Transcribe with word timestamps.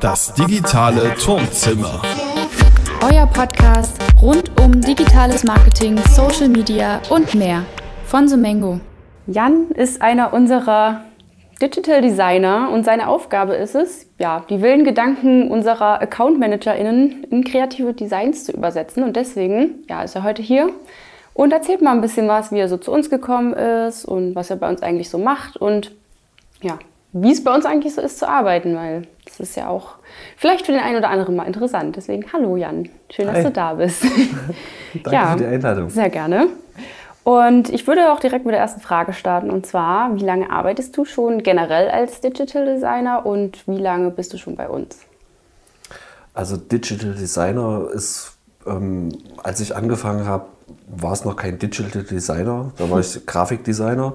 Das 0.00 0.34
digitale 0.34 1.14
Turmzimmer. 1.14 2.02
Euer 3.02 3.26
Podcast 3.26 3.98
rund 4.20 4.50
um 4.60 4.80
digitales 4.82 5.42
Marketing, 5.42 5.96
Social 6.10 6.48
Media 6.48 7.00
und 7.08 7.34
mehr 7.34 7.64
von 8.04 8.28
Sumengo. 8.28 8.78
Jan 9.26 9.70
ist 9.70 10.02
einer 10.02 10.34
unserer 10.34 11.00
Digital 11.62 12.02
Designer 12.02 12.70
und 12.72 12.84
seine 12.84 13.08
Aufgabe 13.08 13.54
ist 13.54 13.74
es, 13.74 14.06
ja, 14.18 14.44
die 14.50 14.60
wilden 14.60 14.84
Gedanken 14.84 15.50
unserer 15.50 16.02
Account 16.02 16.38
ManagerInnen 16.38 17.24
in 17.30 17.44
kreative 17.44 17.94
Designs 17.94 18.44
zu 18.44 18.52
übersetzen. 18.52 19.02
Und 19.02 19.16
deswegen 19.16 19.86
ja, 19.88 20.02
ist 20.02 20.14
er 20.14 20.24
heute 20.24 20.42
hier 20.42 20.68
und 21.32 21.52
erzählt 21.52 21.80
mal 21.80 21.92
ein 21.92 22.02
bisschen 22.02 22.28
was, 22.28 22.52
wie 22.52 22.58
er 22.58 22.68
so 22.68 22.76
zu 22.76 22.92
uns 22.92 23.08
gekommen 23.08 23.54
ist 23.54 24.04
und 24.04 24.34
was 24.34 24.50
er 24.50 24.56
bei 24.56 24.68
uns 24.68 24.82
eigentlich 24.82 25.08
so 25.08 25.16
macht 25.16 25.56
und 25.56 25.92
ja, 26.60 26.78
wie 27.12 27.32
es 27.32 27.42
bei 27.42 27.54
uns 27.54 27.64
eigentlich 27.64 27.94
so 27.94 28.00
ist 28.00 28.18
zu 28.18 28.28
arbeiten, 28.28 28.76
weil 28.76 29.06
das 29.24 29.40
ist 29.40 29.56
ja 29.56 29.68
auch 29.68 29.94
vielleicht 30.36 30.66
für 30.66 30.72
den 30.72 30.80
einen 30.80 30.96
oder 30.98 31.08
anderen 31.08 31.36
mal 31.36 31.44
interessant. 31.46 31.96
Deswegen, 31.96 32.24
hallo 32.32 32.56
Jan, 32.56 32.88
schön, 33.10 33.26
dass 33.26 33.36
Hi. 33.36 33.44
du 33.44 33.50
da 33.50 33.74
bist. 33.74 34.02
Danke 34.94 35.10
Ja. 35.12 35.32
für 35.32 35.38
die 35.38 35.46
Einladung. 35.46 35.90
Sehr 35.90 36.10
gerne. 36.10 36.48
Und 37.24 37.70
ich 37.70 37.86
würde 37.88 38.12
auch 38.12 38.20
direkt 38.20 38.44
mit 38.44 38.52
der 38.54 38.60
ersten 38.60 38.80
Frage 38.80 39.12
starten. 39.12 39.50
Und 39.50 39.66
zwar, 39.66 40.14
wie 40.14 40.24
lange 40.24 40.50
arbeitest 40.50 40.96
du 40.96 41.04
schon 41.04 41.42
generell 41.42 41.88
als 41.90 42.20
Digital 42.20 42.64
Designer 42.66 43.26
und 43.26 43.66
wie 43.66 43.78
lange 43.78 44.10
bist 44.10 44.32
du 44.32 44.38
schon 44.38 44.54
bei 44.54 44.68
uns? 44.68 44.98
Also 46.34 46.56
Digital 46.56 47.14
Designer 47.14 47.88
ist, 47.92 48.36
ähm, 48.66 49.08
als 49.42 49.58
ich 49.60 49.74
angefangen 49.74 50.26
habe, 50.26 50.46
war 50.86 51.12
es 51.14 51.24
noch 51.24 51.34
kein 51.34 51.58
Digital 51.58 52.02
Designer, 52.04 52.72
da 52.76 52.90
war 52.90 53.00
ich 53.00 53.26
Grafikdesigner. 53.26 54.14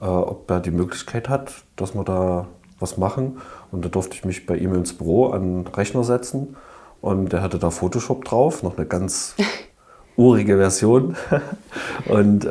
äh, 0.00 0.06
ob 0.06 0.50
er 0.50 0.60
die 0.60 0.70
Möglichkeit 0.70 1.28
hat, 1.28 1.52
dass 1.76 1.94
wir 1.94 2.04
da 2.04 2.46
was 2.80 2.96
machen. 2.96 3.40
Und 3.70 3.84
da 3.84 3.88
durfte 3.88 4.14
ich 4.14 4.24
mich 4.24 4.46
bei 4.46 4.56
ihm 4.56 4.74
ins 4.74 4.94
Büro 4.94 5.28
an 5.28 5.64
den 5.64 5.66
Rechner 5.66 6.04
setzen. 6.04 6.56
Und 7.00 7.32
der 7.32 7.42
hatte 7.42 7.58
da 7.58 7.70
Photoshop 7.70 8.24
drauf, 8.24 8.62
noch 8.62 8.76
eine 8.76 8.86
ganz 8.86 9.34
urige 10.16 10.56
Version. 10.56 11.16
Und 12.08 12.44
äh, 12.44 12.48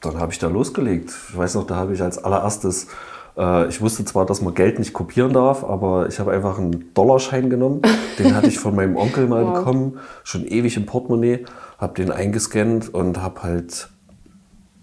dann 0.00 0.16
habe 0.18 0.32
ich 0.32 0.38
da 0.38 0.48
losgelegt. 0.48 1.12
Ich 1.30 1.36
weiß 1.36 1.54
noch, 1.56 1.66
da 1.66 1.76
habe 1.76 1.94
ich 1.94 2.02
als 2.02 2.18
allererstes, 2.22 2.86
äh, 3.36 3.68
ich 3.68 3.80
wusste 3.80 4.04
zwar, 4.04 4.26
dass 4.26 4.40
man 4.42 4.54
Geld 4.54 4.78
nicht 4.78 4.92
kopieren 4.92 5.32
darf, 5.32 5.64
aber 5.64 6.08
ich 6.08 6.20
habe 6.20 6.32
einfach 6.32 6.58
einen 6.58 6.92
Dollarschein 6.94 7.50
genommen. 7.50 7.82
Den 8.18 8.34
hatte 8.34 8.48
ich 8.48 8.58
von 8.58 8.74
meinem 8.74 8.96
Onkel 8.96 9.26
mal 9.26 9.44
Wow. 9.46 9.58
bekommen, 9.58 9.98
schon 10.24 10.46
ewig 10.46 10.76
im 10.76 10.86
Portemonnaie, 10.86 11.44
habe 11.78 11.94
den 11.94 12.10
eingescannt 12.10 12.92
und 12.94 13.20
habe 13.20 13.42
halt 13.42 13.88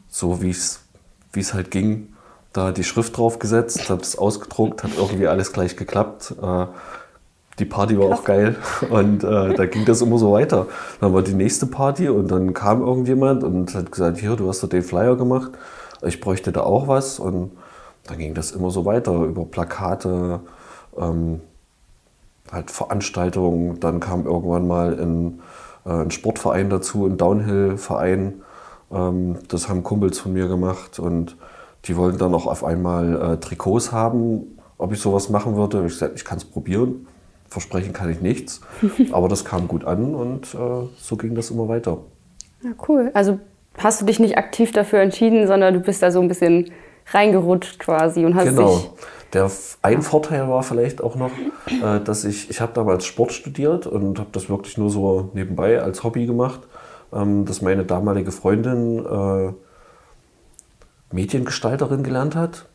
so, 0.08 0.42
wie 0.42 0.50
es 0.52 1.54
halt 1.54 1.72
ging, 1.72 2.10
da 2.54 2.72
die 2.72 2.86
Schrift 2.86 3.18
drauf 3.18 3.40
gesetzt, 3.40 3.90
habe 3.90 4.02
es 4.02 4.18
ausgedruckt, 4.18 4.84
hat 4.84 4.92
irgendwie 4.98 5.28
alles 5.28 5.52
gleich 5.52 5.76
geklappt. 5.76 6.34
Äh, 6.42 6.66
die 7.60 7.66
Party 7.66 7.98
war 7.98 8.14
auch 8.14 8.24
geil 8.24 8.56
und 8.90 9.24
äh, 9.24 9.54
da 9.54 9.66
ging 9.66 9.86
das 9.86 10.02
immer 10.02 10.18
so 10.18 10.32
weiter. 10.32 10.68
Dann 11.00 11.14
war 11.14 11.22
die 11.22 11.34
nächste 11.34 11.66
Party 11.66 12.10
und 12.10 12.30
dann 12.30 12.54
kam 12.54 12.82
irgendjemand 12.82 13.44
und 13.44 13.74
hat 13.74 13.92
gesagt, 13.92 14.18
hier, 14.18 14.36
du 14.36 14.48
hast 14.50 14.64
doch 14.64 14.70
den 14.70 14.84
Flyer 14.84 15.16
gemacht, 15.16 15.52
ich 16.04 16.20
bräuchte 16.20 16.52
da 16.52 16.62
auch 16.62 16.88
was 16.88 17.20
und 17.20 17.52
dann 18.04 18.18
ging 18.18 18.34
das 18.34 18.52
immer 18.52 18.72
so 18.72 18.86
weiter 18.86 19.14
über 19.24 19.46
Plakate, 19.46 20.42
ähm, 20.98 21.42
halt 22.52 22.72
Veranstaltungen, 22.72 23.80
dann 23.80 24.00
kam 24.00 24.26
irgendwann 24.26 24.68
mal 24.68 25.00
ein, 25.00 25.42
äh, 25.86 25.90
ein 25.90 26.12
Sportverein 26.12 26.70
dazu, 26.70 27.06
ein 27.06 27.18
Downhill-Verein, 27.18 28.42
ähm, 28.92 29.38
das 29.48 29.70
haben 29.70 29.84
Kumpels 29.84 30.20
von 30.20 30.34
mir 30.34 30.48
gemacht 30.48 31.00
und 31.00 31.38
die 31.86 31.96
wollten 31.98 32.18
dann 32.18 32.34
auch 32.34 32.48
auf 32.48 32.64
einmal 32.64 33.34
äh, 33.34 33.38
Trikots 33.38 33.92
haben, 33.92 34.58
ob 34.78 34.92
ich 34.92 35.00
sowas 35.00 35.30
machen 35.30 35.56
würde. 35.56 35.86
Ich 35.86 35.94
gesagt, 35.94 36.14
ich 36.16 36.26
kann 36.26 36.38
es 36.38 36.46
probieren. 36.46 37.08
Versprechen 37.48 37.94
kann 37.94 38.10
ich 38.12 38.22
nichts. 38.22 38.62
Aber 39.12 39.28
das 39.30 39.46
kam 39.46 39.68
gut 39.68 39.86
an 39.86 40.16
und 40.16 40.54
äh, 40.54 40.88
so 40.98 41.16
ging 41.18 41.36
das 41.36 41.52
immer 41.52 41.68
weiter. 41.68 42.00
Ja, 42.64 42.72
cool. 42.88 43.12
Also 43.14 43.40
hast 43.78 44.02
du 44.02 44.06
dich 44.06 44.20
nicht 44.20 44.38
aktiv 44.38 44.72
dafür 44.72 45.00
entschieden, 45.00 45.48
sondern 45.48 45.74
du 45.74 45.80
bist 45.80 46.02
da 46.02 46.12
so 46.12 46.20
ein 46.22 46.28
bisschen 46.28 46.72
reingerutscht 47.12 47.80
quasi 47.80 48.26
und 48.26 48.36
hast 48.36 48.46
Genau. 48.46 48.78
dich. 48.78 48.90
Der 49.34 49.52
ein 49.82 50.02
Vorteil 50.02 50.48
war 50.48 50.64
vielleicht 50.64 51.04
auch 51.04 51.16
noch, 51.16 51.32
äh, 51.68 52.00
dass 52.00 52.24
ich, 52.24 52.50
ich 52.50 52.62
habe 52.62 52.72
damals 52.74 53.06
Sport 53.06 53.34
studiert 53.34 53.86
und 53.86 54.18
habe 54.18 54.30
das 54.32 54.50
wirklich 54.50 54.78
nur 54.78 54.90
so 54.90 55.30
nebenbei 55.34 55.82
als 55.82 56.04
Hobby 56.04 56.26
gemacht, 56.26 56.62
ähm, 57.14 57.46
dass 57.46 57.62
meine 57.62 57.84
damalige 57.84 58.32
Freundin 58.32 59.06
äh, 59.06 59.54
Mediengestalterin 61.12 62.04
gelernt 62.04 62.36
hat. 62.36 62.66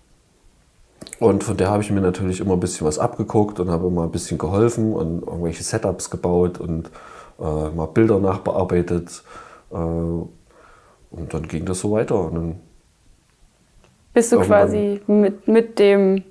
Und 1.20 1.44
von 1.44 1.56
der 1.56 1.70
habe 1.70 1.82
ich 1.82 1.90
mir 1.90 2.00
natürlich 2.00 2.40
immer 2.40 2.54
ein 2.54 2.60
bisschen 2.60 2.86
was 2.86 2.98
abgeguckt 2.98 3.60
und 3.60 3.70
habe 3.70 3.86
immer 3.88 4.04
ein 4.04 4.10
bisschen 4.10 4.38
geholfen 4.38 4.94
und 4.94 5.22
irgendwelche 5.22 5.62
Setups 5.62 6.10
gebaut 6.10 6.58
und 6.58 6.90
äh, 7.38 7.42
mal 7.70 7.86
Bilder 7.86 8.18
nachbearbeitet. 8.18 9.22
Äh, 9.70 9.74
und 9.76 11.34
dann 11.34 11.46
ging 11.48 11.66
das 11.66 11.80
so 11.80 11.92
weiter. 11.92 12.18
Und 12.20 12.34
dann 12.34 12.60
Bist 14.14 14.32
du 14.32 14.40
quasi 14.40 15.02
mit, 15.06 15.46
mit 15.46 15.78
dem 15.78 16.24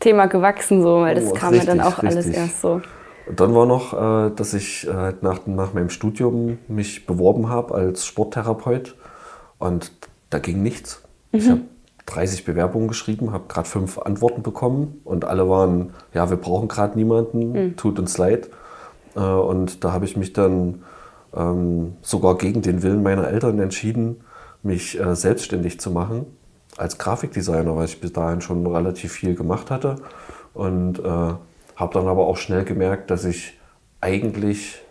Thema 0.00 0.26
gewachsen, 0.26 0.82
so, 0.82 1.00
weil 1.02 1.14
das 1.14 1.30
Oh, 1.30 1.32
kam 1.32 1.54
ja 1.54 1.64
dann 1.64 1.80
richtig, 1.80 1.98
auch 1.98 2.04
alles 2.04 2.26
richtig. 2.26 2.36
erst 2.36 2.60
so. 2.60 2.82
Und 3.26 3.40
dann 3.40 3.54
war 3.54 3.66
noch, 3.66 3.92
äh, 3.92 4.30
dass 4.34 4.54
ich 4.54 4.86
äh, 4.88 5.14
nach, 5.20 5.46
nach 5.46 5.74
meinem 5.74 5.90
Studium 5.90 6.58
mich 6.68 7.06
beworben 7.06 7.48
habe 7.48 7.74
als 7.74 8.04
Sporttherapeut 8.06 8.96
und 9.58 9.92
da 10.30 10.38
ging 10.38 10.62
nichts. 10.62 11.02
Ich 11.32 11.48
habe 11.48 11.62
30 12.06 12.44
Bewerbungen 12.44 12.88
geschrieben, 12.88 13.32
habe 13.32 13.44
gerade 13.48 13.68
fünf 13.68 13.98
Antworten 13.98 14.42
bekommen 14.42 15.00
und 15.04 15.24
alle 15.24 15.48
waren, 15.48 15.92
ja, 16.14 16.30
wir 16.30 16.36
brauchen 16.36 16.68
gerade 16.68 16.96
niemanden, 16.96 17.76
tut 17.76 17.98
uns 17.98 18.16
leid. 18.16 18.48
Äh, 19.16 19.20
und 19.20 19.84
da 19.84 19.92
habe 19.92 20.04
ich 20.04 20.16
mich 20.16 20.32
dann 20.32 20.84
ähm, 21.34 21.96
sogar 22.02 22.38
gegen 22.38 22.62
den 22.62 22.82
Willen 22.82 23.02
meiner 23.02 23.28
Eltern 23.28 23.58
entschieden, 23.58 24.20
mich 24.62 24.98
äh, 24.98 25.14
selbstständig 25.14 25.80
zu 25.80 25.90
machen 25.90 26.26
als 26.76 26.98
Grafikdesigner, 26.98 27.74
weil 27.76 27.86
ich 27.86 28.00
bis 28.00 28.12
dahin 28.12 28.40
schon 28.40 28.66
relativ 28.66 29.12
viel 29.12 29.34
gemacht 29.34 29.70
hatte. 29.70 29.96
Und 30.54 30.98
äh, 30.98 31.02
habe 31.02 31.92
dann 31.92 32.06
aber 32.06 32.26
auch 32.26 32.36
schnell 32.36 32.64
gemerkt, 32.64 33.10
dass 33.10 33.24
ich 33.24 33.58
eigentlich 34.00 34.82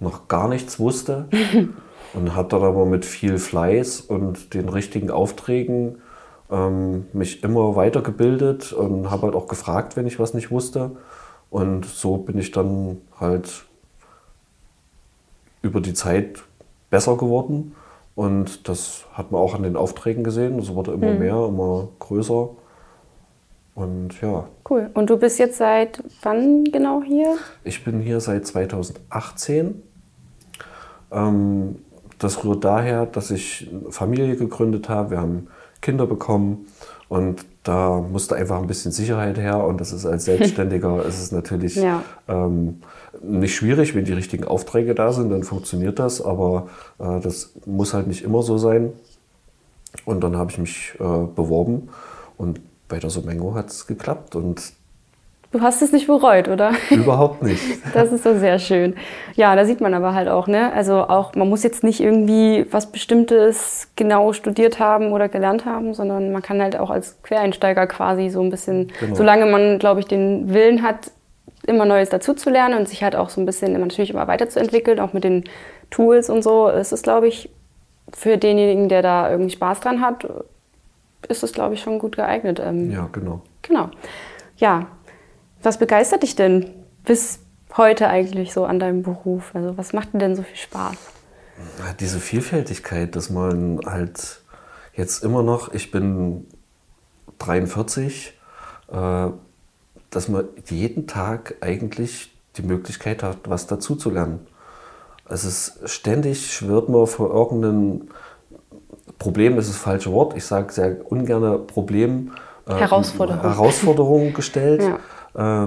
noch 0.00 0.28
gar 0.28 0.48
nichts 0.48 0.78
wusste. 0.78 1.28
und 2.14 2.34
habe 2.34 2.48
dann 2.48 2.62
aber 2.62 2.86
mit 2.86 3.04
viel 3.04 3.38
Fleiß 3.38 4.00
und 4.00 4.54
den 4.54 4.68
richtigen 4.68 5.10
Aufträgen 5.10 5.96
ähm, 6.50 7.06
mich 7.12 7.42
immer 7.42 7.76
weitergebildet 7.76 8.72
und 8.72 9.10
habe 9.10 9.22
halt 9.22 9.34
auch 9.34 9.48
gefragt, 9.48 9.96
wenn 9.96 10.06
ich 10.06 10.18
was 10.18 10.34
nicht 10.34 10.50
wusste. 10.50 10.92
Und 11.50 11.84
so 11.86 12.16
bin 12.16 12.38
ich 12.38 12.50
dann 12.50 13.00
halt 13.18 13.64
über 15.62 15.80
die 15.80 15.94
Zeit 15.94 16.42
besser 16.90 17.16
geworden. 17.16 17.74
Und 18.14 18.68
das 18.68 19.04
hat 19.12 19.32
man 19.32 19.40
auch 19.40 19.54
an 19.54 19.62
den 19.62 19.76
Aufträgen 19.76 20.24
gesehen. 20.24 20.58
Es 20.58 20.72
wurde 20.72 20.92
immer 20.92 21.12
mehr, 21.14 21.46
immer 21.48 21.88
größer. 21.98 22.50
Und 23.74 24.20
ja, 24.20 24.46
Cool. 24.68 24.90
Und 24.94 25.10
du 25.10 25.18
bist 25.18 25.38
jetzt 25.38 25.58
seit 25.58 26.02
wann 26.22 26.64
genau 26.64 27.02
hier? 27.02 27.36
ich 27.64 27.84
bin 27.84 28.00
hier 28.00 28.20
seit 28.20 28.46
2018. 28.46 29.82
Ähm, 31.12 31.76
das 32.18 32.44
rührt 32.44 32.64
daher, 32.64 33.04
dass 33.04 33.30
ich 33.30 33.68
eine 33.70 33.92
Familie 33.92 34.36
gegründet 34.36 34.88
habe. 34.88 35.10
Wir 35.10 35.20
haben 35.20 35.48
Kinder 35.84 36.06
bekommen 36.06 36.66
und 37.08 37.44
da 37.62 38.00
musste 38.00 38.34
einfach 38.36 38.58
ein 38.60 38.66
bisschen 38.66 38.90
Sicherheit 38.92 39.38
her. 39.38 39.62
Und 39.64 39.80
das 39.80 39.92
ist 39.92 40.04
als 40.06 40.24
Selbstständiger 40.24 41.04
ist 41.06 41.20
es 41.22 41.30
natürlich 41.32 41.76
Ja. 41.76 42.02
ähm, 42.28 42.80
nicht 43.22 43.54
schwierig, 43.54 43.94
wenn 43.94 44.04
die 44.04 44.12
richtigen 44.12 44.44
Aufträge 44.44 44.94
da 44.94 45.12
sind, 45.12 45.30
dann 45.30 45.44
funktioniert 45.44 45.98
das. 45.98 46.20
Aber 46.20 46.68
äh, 46.98 47.20
das 47.20 47.52
muss 47.66 47.94
halt 47.94 48.06
nicht 48.06 48.24
immer 48.24 48.42
so 48.42 48.58
sein. 48.58 48.92
Und 50.04 50.24
dann 50.24 50.36
habe 50.36 50.50
ich 50.50 50.58
mich 50.58 50.94
äh, 50.98 51.02
beworben 51.34 51.88
und 52.36 52.60
bei 52.88 52.98
der 52.98 53.10
Somengo 53.10 53.54
hat 53.54 53.70
es 53.70 53.86
geklappt 53.86 54.34
und 54.34 54.72
Du 55.54 55.60
hast 55.60 55.82
es 55.82 55.92
nicht 55.92 56.08
bereut, 56.08 56.48
oder? 56.48 56.72
überhaupt 56.90 57.40
nicht. 57.44 57.62
Das 57.94 58.10
ist 58.10 58.24
so 58.24 58.36
sehr 58.36 58.58
schön. 58.58 58.96
Ja, 59.36 59.54
da 59.54 59.64
sieht 59.64 59.80
man 59.80 59.94
aber 59.94 60.12
halt 60.12 60.26
auch, 60.28 60.48
ne? 60.48 60.72
Also 60.72 60.94
auch, 60.96 61.36
man 61.36 61.48
muss 61.48 61.62
jetzt 61.62 61.84
nicht 61.84 62.00
irgendwie 62.00 62.66
was 62.72 62.90
Bestimmtes 62.90 63.86
genau 63.94 64.32
studiert 64.32 64.80
haben 64.80 65.12
oder 65.12 65.28
gelernt 65.28 65.64
haben, 65.64 65.94
sondern 65.94 66.32
man 66.32 66.42
kann 66.42 66.60
halt 66.60 66.76
auch 66.76 66.90
als 66.90 67.22
Quereinsteiger 67.22 67.86
quasi 67.86 68.30
so 68.30 68.40
ein 68.42 68.50
bisschen, 68.50 68.90
Genau. 68.98 69.14
solange 69.14 69.46
man, 69.46 69.78
glaube 69.78 70.00
ich, 70.00 70.06
den 70.06 70.52
Willen 70.52 70.82
hat, 70.82 71.12
immer 71.68 71.84
Neues 71.84 72.08
dazuzulernen 72.10 72.76
und 72.76 72.88
sich 72.88 73.04
halt 73.04 73.14
auch 73.14 73.30
so 73.30 73.40
ein 73.40 73.46
bisschen 73.46 73.78
natürlich 73.78 74.10
immer 74.10 74.26
weiterzuentwickeln, 74.26 74.98
auch 74.98 75.12
mit 75.12 75.22
den 75.22 75.44
Tools 75.90 76.30
und 76.30 76.42
so, 76.42 76.66
ist 76.66 76.90
es, 76.90 77.02
glaube 77.04 77.28
ich, 77.28 77.48
für 78.12 78.38
denjenigen, 78.38 78.88
der 78.88 79.02
da 79.02 79.30
irgendwie 79.30 79.52
Spaß 79.52 79.78
dran 79.78 80.00
hat, 80.00 80.26
ist 81.28 81.44
es, 81.44 81.52
glaube 81.52 81.74
ich, 81.74 81.80
schon 81.80 82.00
gut 82.00 82.16
geeignet. 82.16 82.60
Ähm, 82.60 82.90
Ja, 82.90 83.08
genau. 83.12 83.40
Genau. 83.62 83.90
Ja, 84.56 84.86
was 85.64 85.78
begeistert 85.78 86.22
dich 86.22 86.36
denn 86.36 86.70
bis 87.04 87.40
heute 87.76 88.08
eigentlich 88.08 88.52
so 88.52 88.64
an 88.64 88.78
deinem 88.78 89.02
Beruf? 89.02 89.54
Also 89.54 89.76
was 89.76 89.92
macht 89.92 90.14
dir 90.14 90.18
denn 90.18 90.36
so 90.36 90.42
viel 90.42 90.56
Spaß? 90.56 90.96
Diese 92.00 92.20
Vielfältigkeit, 92.20 93.14
dass 93.16 93.30
man 93.30 93.80
halt 93.86 94.40
jetzt 94.94 95.22
immer 95.24 95.42
noch, 95.42 95.72
ich 95.72 95.90
bin 95.90 96.46
43, 97.38 98.32
äh, 98.92 99.28
dass 100.10 100.28
man 100.28 100.44
jeden 100.66 101.06
Tag 101.06 101.56
eigentlich 101.60 102.32
die 102.56 102.62
Möglichkeit 102.62 103.22
hat, 103.22 103.38
was 103.46 103.66
dazuzulernen. 103.66 104.46
Es 105.28 105.44
ist 105.44 105.88
ständig 105.88 106.52
schwirrt 106.52 106.88
man 106.88 107.06
vor 107.06 107.32
irgendeinem 107.32 108.08
Problem, 109.18 109.58
ist 109.58 109.70
das 109.70 109.76
falsche 109.76 110.12
Wort. 110.12 110.36
Ich 110.36 110.44
sage 110.44 110.72
sehr 110.72 111.10
ungern 111.10 111.66
Problem. 111.66 112.32
äh, 112.68 112.74
Herausforderung. 112.74 113.42
Herausforderung 113.42 114.32
gestellt. 114.32 114.82
Ja. 114.82 114.98
Äh, 115.34 115.66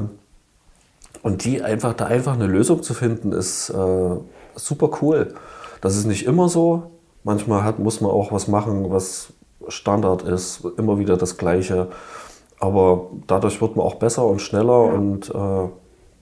und 1.24 1.44
die 1.44 1.62
einfach, 1.62 1.94
da 1.94 2.06
einfach 2.06 2.34
eine 2.34 2.48
Lösung 2.48 2.84
zu 2.84 2.94
finden, 2.94 3.32
ist 3.32 3.70
äh, 3.70 4.16
super 4.56 4.90
cool. 5.02 5.34
Das 5.82 5.98
ist 5.98 6.06
nicht 6.06 6.26
immer 6.26 6.50
so. 6.50 6.92
Manchmal 7.24 7.64
hat, 7.64 7.80
muss 7.80 8.02
man 8.02 8.12
auch 8.12 8.32
was 8.32 8.48
machen, 8.48 8.90
was 8.90 9.34
Standard 9.68 10.22
ist, 10.22 10.66
immer 10.78 11.00
wieder 11.00 11.18
das 11.18 11.38
Gleiche. 11.38 11.88
Aber 12.60 13.12
dadurch 13.28 13.62
wird 13.62 13.76
man 13.76 13.86
auch 13.86 13.96
besser 13.96 14.26
und 14.26 14.42
schneller 14.42 14.84
und 14.84 15.30
äh, 15.30 15.68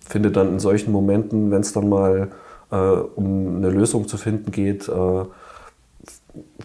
findet 0.08 0.36
dann 0.36 0.50
in 0.50 0.60
solchen 0.60 0.92
Momenten, 0.92 1.52
wenn 1.52 1.62
es 1.62 1.74
dann 1.74 1.90
mal 1.90 2.32
äh, 2.72 2.76
um 2.76 3.58
eine 3.58 3.70
Lösung 3.70 4.08
zu 4.08 4.18
finden 4.18 4.52
geht, 4.52 4.90
äh, 4.90 5.26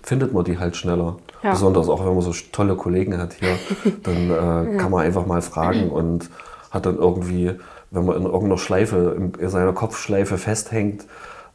findet 0.03 0.33
man 0.33 0.45
die 0.45 0.59
halt 0.59 0.77
schneller. 0.77 1.17
Ja. 1.43 1.53
Besonders 1.53 1.89
auch, 1.89 2.05
wenn 2.05 2.15
man 2.15 2.23
so 2.23 2.33
tolle 2.53 2.75
Kollegen 2.75 3.19
hat 3.19 3.35
hier, 3.35 3.57
dann 4.03 4.31
äh, 4.31 4.77
kann 4.77 4.91
man 4.91 5.05
einfach 5.05 5.27
mal 5.27 5.43
fragen 5.43 5.91
und 5.91 6.31
hat 6.71 6.87
dann 6.87 6.97
irgendwie, 6.97 7.53
wenn 7.91 8.05
man 8.05 8.17
in 8.17 8.25
irgendeiner 8.25 8.59
Schleife, 8.59 9.15
in, 9.17 9.33
in 9.41 9.49
seiner 9.49 9.73
Kopfschleife 9.73 10.39
festhängt, 10.39 11.05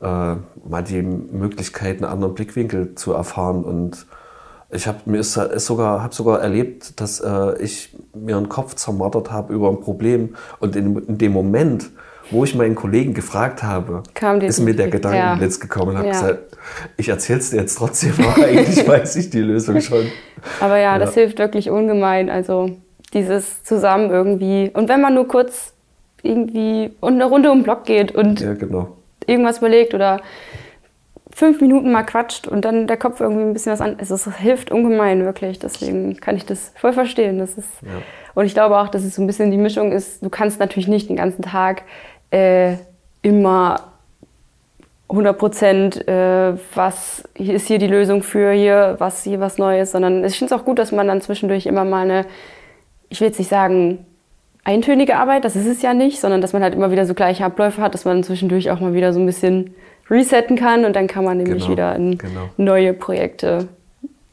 äh, 0.02 0.06
mal 0.06 0.84
die 0.88 1.02
Möglichkeit, 1.02 1.98
einen 1.98 2.12
anderen 2.12 2.34
Blickwinkel 2.36 2.96
zu 2.96 3.14
erfahren. 3.14 3.64
Und 3.64 4.06
ich 4.70 4.88
habe 4.88 5.00
mir 5.06 5.20
ist, 5.20 5.38
ist 5.38 5.66
sogar, 5.66 6.04
hab 6.04 6.14
sogar 6.14 6.42
erlebt, 6.42 7.00
dass 7.00 7.22
äh, 7.22 7.58
ich 7.62 7.96
mir 8.14 8.36
einen 8.38 8.50
Kopf 8.50 8.76
zermartert 8.76 9.32
habe 9.32 9.54
über 9.54 9.70
ein 9.70 9.80
Problem 9.80 10.36
und 10.60 10.76
in, 10.76 10.98
in 11.08 11.18
dem 11.18 11.32
Moment, 11.32 11.90
wo 12.32 12.44
ich 12.44 12.56
meinen 12.56 12.74
Kollegen 12.76 13.14
gefragt 13.14 13.62
habe, 13.62 14.02
ist 14.42 14.60
mir 14.60 14.76
der 14.76 14.88
Gedanke 14.90 15.18
ja. 15.18 15.36
Blitz 15.36 15.60
gekommen 15.60 15.92
und 15.92 15.98
habe 16.00 16.08
Ja. 16.08 16.14
gesagt, 16.14 16.58
ich 16.98 17.08
erzähle 17.08 17.40
es 17.40 17.52
dir 17.52 17.58
jetzt 17.62 17.78
trotzdem, 17.78 18.14
aber 18.18 18.44
eigentlich 18.46 18.86
weiß 18.88 19.16
ich 19.18 19.30
die 19.30 19.42
Lösung 19.42 19.80
schon. 19.80 20.08
Aber 20.60 20.78
ja, 20.78 20.98
das 20.98 21.16
Ja. 21.16 21.22
hilft 21.22 21.38
wirklich 21.38 21.70
ungemein. 21.70 22.32
Also 22.32 22.72
dieses 23.16 23.64
zusammen 23.64 24.12
irgendwie. 24.12 24.70
Und 24.72 24.88
wenn 24.90 25.02
man 25.02 25.16
nur 25.16 25.28
kurz 25.28 25.74
irgendwie 26.22 26.92
und 27.02 27.14
eine 27.16 27.26
Runde 27.26 27.50
um 27.52 27.60
den 27.60 27.64
Block 27.64 27.86
geht 27.86 28.14
und 28.14 28.42
Ja, 28.42 28.54
genau. 28.54 28.90
irgendwas 29.26 29.58
überlegt 29.60 29.94
oder 29.94 30.22
fünf 31.32 31.60
Minuten 31.60 31.92
mal 31.92 32.04
quatscht 32.04 32.48
und 32.48 32.64
dann 32.64 32.88
der 32.88 32.98
Kopf 32.98 33.20
irgendwie 33.20 33.44
ein 33.44 33.54
bisschen 33.54 33.74
was 33.74 33.82
an. 33.82 33.96
Also 34.00 34.16
es 34.16 34.38
hilft 34.38 34.72
ungemein, 34.72 35.26
wirklich. 35.26 35.60
Deswegen 35.60 36.18
kann 36.18 36.38
ich 36.38 36.46
das 36.46 36.72
voll 36.76 36.94
verstehen. 36.94 37.40
Das 37.40 37.58
ist, 37.58 37.70
Ja. 37.82 37.90
Und 38.36 38.46
ich 38.46 38.54
glaube 38.54 38.78
auch, 38.78 38.90
dass 38.90 39.04
es 39.04 39.16
so 39.16 39.22
ein 39.22 39.28
bisschen 39.28 39.52
die 39.52 39.58
Mischung 39.58 39.92
ist. 39.92 40.24
Du 40.24 40.30
kannst 40.30 40.60
natürlich 40.60 40.88
nicht 40.88 41.10
den 41.10 41.16
ganzen 41.16 41.42
Tag 41.42 41.84
äh, 42.32 42.76
immer 43.22 43.92
100 45.10 45.38
Prozent, 45.38 46.08
äh, 46.08 46.54
was 46.74 47.24
ist 47.36 47.68
hier 47.68 47.78
die 47.78 47.88
Lösung 47.88 48.24
für 48.24 48.52
hier, 48.52 48.96
was 48.98 49.24
hier 49.24 49.40
was 49.40 49.58
Neues, 49.58 49.92
sondern 49.92 50.24
ich 50.24 50.38
finde 50.38 50.54
es 50.54 50.60
auch 50.60 50.66
gut, 50.66 50.80
dass 50.80 50.92
man 50.92 51.08
dann 51.08 51.22
zwischendurch 51.22 51.66
immer 51.68 51.86
mal 51.86 52.04
eine, 52.04 52.26
ich 53.16 53.22
will 53.22 53.30
jetzt 53.30 53.40
nicht 53.40 53.50
sagen, 53.50 54.06
eintönige 54.66 55.16
Arbeit, 55.16 55.46
das 55.46 55.56
ist 55.56 55.68
es 55.68 55.82
ja 55.82 55.94
nicht, 55.94 56.20
sondern 56.20 56.42
dass 56.42 56.52
man 56.52 56.62
halt 56.62 56.74
immer 56.74 56.92
wieder 56.92 57.06
so 57.06 57.14
gleiche 57.14 57.46
Abläufe 57.46 57.82
hat, 57.82 57.94
dass 57.94 58.04
man 58.04 58.24
zwischendurch 58.24 58.70
auch 58.72 58.82
mal 58.82 58.94
wieder 58.94 59.14
so 59.14 59.22
ein 59.22 59.26
bisschen 59.26 59.74
resetten 60.10 60.58
kann 60.58 60.84
und 60.84 60.98
dann 60.98 61.08
kann 61.08 61.24
man 61.24 61.38
nämlich 61.38 61.64
Genau, 61.64 61.72
wieder 61.72 61.96
in 61.96 62.18
genau. 62.18 62.50
neue 62.58 62.94
Projekte 62.94 63.70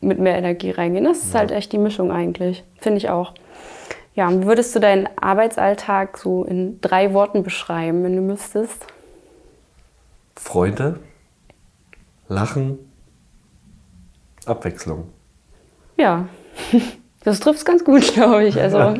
mit 0.01 0.19
mehr 0.19 0.37
Energie 0.37 0.73
reingehen. 0.73 1.05
Das 1.05 1.23
ist 1.23 1.35
halt 1.35 1.53
echt 1.53 1.71
die 1.73 1.79
Mischung 1.79 2.11
eigentlich, 2.11 2.65
finde 2.81 2.99
ich 2.99 3.09
auch. 3.09 3.35
Ja, 4.17 4.31
würdest 4.45 4.75
du 4.75 4.81
deinen 4.81 5.09
Arbeitsalltag 5.17 6.19
so 6.19 6.43
in 6.45 6.81
drei 6.81 7.15
Worten 7.15 7.45
beschreiben, 7.45 8.03
wenn 8.03 8.17
du 8.17 8.21
müsstest? 8.23 8.85
Freunde, 10.35 10.99
Lachen, 12.29 12.79
Abwechslung. 14.45 15.05
Ja, 15.97 16.27
das 17.25 17.41
trifft 17.41 17.59
es 17.59 17.65
ganz 17.65 17.85
gut, 17.85 18.03
glaube 18.15 18.45
ich. 18.45 18.61
Also 18.61 18.95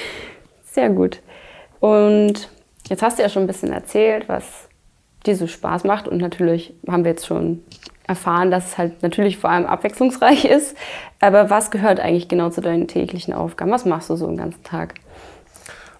sehr 0.72 0.90
gut. 0.90 1.20
Und 1.80 2.48
jetzt 2.88 3.02
hast 3.02 3.18
du 3.18 3.22
ja 3.22 3.28
schon 3.28 3.44
ein 3.44 3.48
bisschen 3.48 3.72
erzählt, 3.72 4.28
was 4.28 4.44
dir 5.26 5.36
so 5.36 5.46
Spaß 5.46 5.84
macht. 5.84 6.08
Und 6.08 6.18
natürlich 6.18 6.74
haben 6.88 7.04
wir 7.04 7.10
jetzt 7.12 7.26
schon 7.26 7.62
erfahren, 8.06 8.50
dass 8.50 8.66
es 8.68 8.78
halt 8.78 9.02
natürlich 9.02 9.36
vor 9.36 9.50
allem 9.50 9.66
abwechslungsreich 9.66 10.44
ist. 10.46 10.76
Aber 11.20 11.50
was 11.50 11.70
gehört 11.70 12.00
eigentlich 12.00 12.28
genau 12.28 12.50
zu 12.50 12.60
deinen 12.60 12.88
täglichen 12.88 13.34
Aufgaben? 13.34 13.70
Was 13.70 13.84
machst 13.84 14.08
du 14.10 14.16
so 14.16 14.26
den 14.26 14.38
ganzen 14.38 14.62
Tag? 14.64 14.94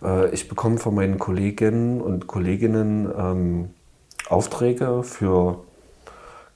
Äh, 0.03 0.31
Ich 0.31 0.49
bekomme 0.49 0.79
von 0.79 0.95
meinen 0.95 1.19
Kolleginnen 1.19 2.01
und 2.01 2.27
Kolleginnen 2.27 3.13
ähm, 3.17 3.71
Aufträge 4.29 5.03
für 5.03 5.61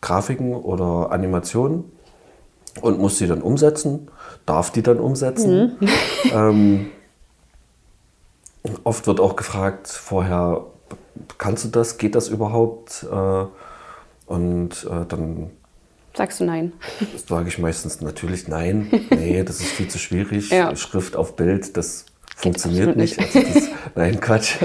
Grafiken 0.00 0.55
oder 0.55 1.12
Animationen 1.12 1.85
und 2.81 2.99
muss 2.99 3.19
die 3.19 3.26
dann 3.26 3.43
umsetzen, 3.43 4.08
darf 4.46 4.70
die 4.70 4.82
dann 4.82 4.99
umsetzen. 4.99 5.79
ähm, 6.32 6.90
oft 8.84 9.06
wird 9.06 9.20
auch 9.20 9.37
gefragt 9.37 9.88
vorher, 9.88 10.67
kannst 11.38 11.64
du 11.64 11.69
das, 11.69 11.99
geht 11.99 12.14
das 12.14 12.29
überhaupt? 12.29 13.06
Äh, 13.11 13.44
und 14.26 14.87
äh, 14.90 15.05
dann 15.06 15.50
Sagst 16.14 16.40
du 16.40 16.44
nein? 16.44 16.73
sage 17.26 17.49
ich 17.49 17.58
meistens 17.58 18.00
natürlich 18.00 18.46
nein. 18.46 18.90
Nee, 19.11 19.43
das 19.44 19.61
ist 19.61 19.70
viel 19.70 19.88
zu 19.88 19.99
schwierig. 19.99 20.50
Ja. 20.50 20.75
Schrift 20.76 21.17
auf 21.17 21.37
Bild, 21.37 21.76
das 21.76 22.05
funktioniert 22.37 22.88
absolut 22.88 22.96
nicht. 22.96 23.19
nicht. 23.19 23.37
Also 23.37 23.61
das, 23.61 23.69
nein, 23.94 24.20
Quatsch. 24.20 24.56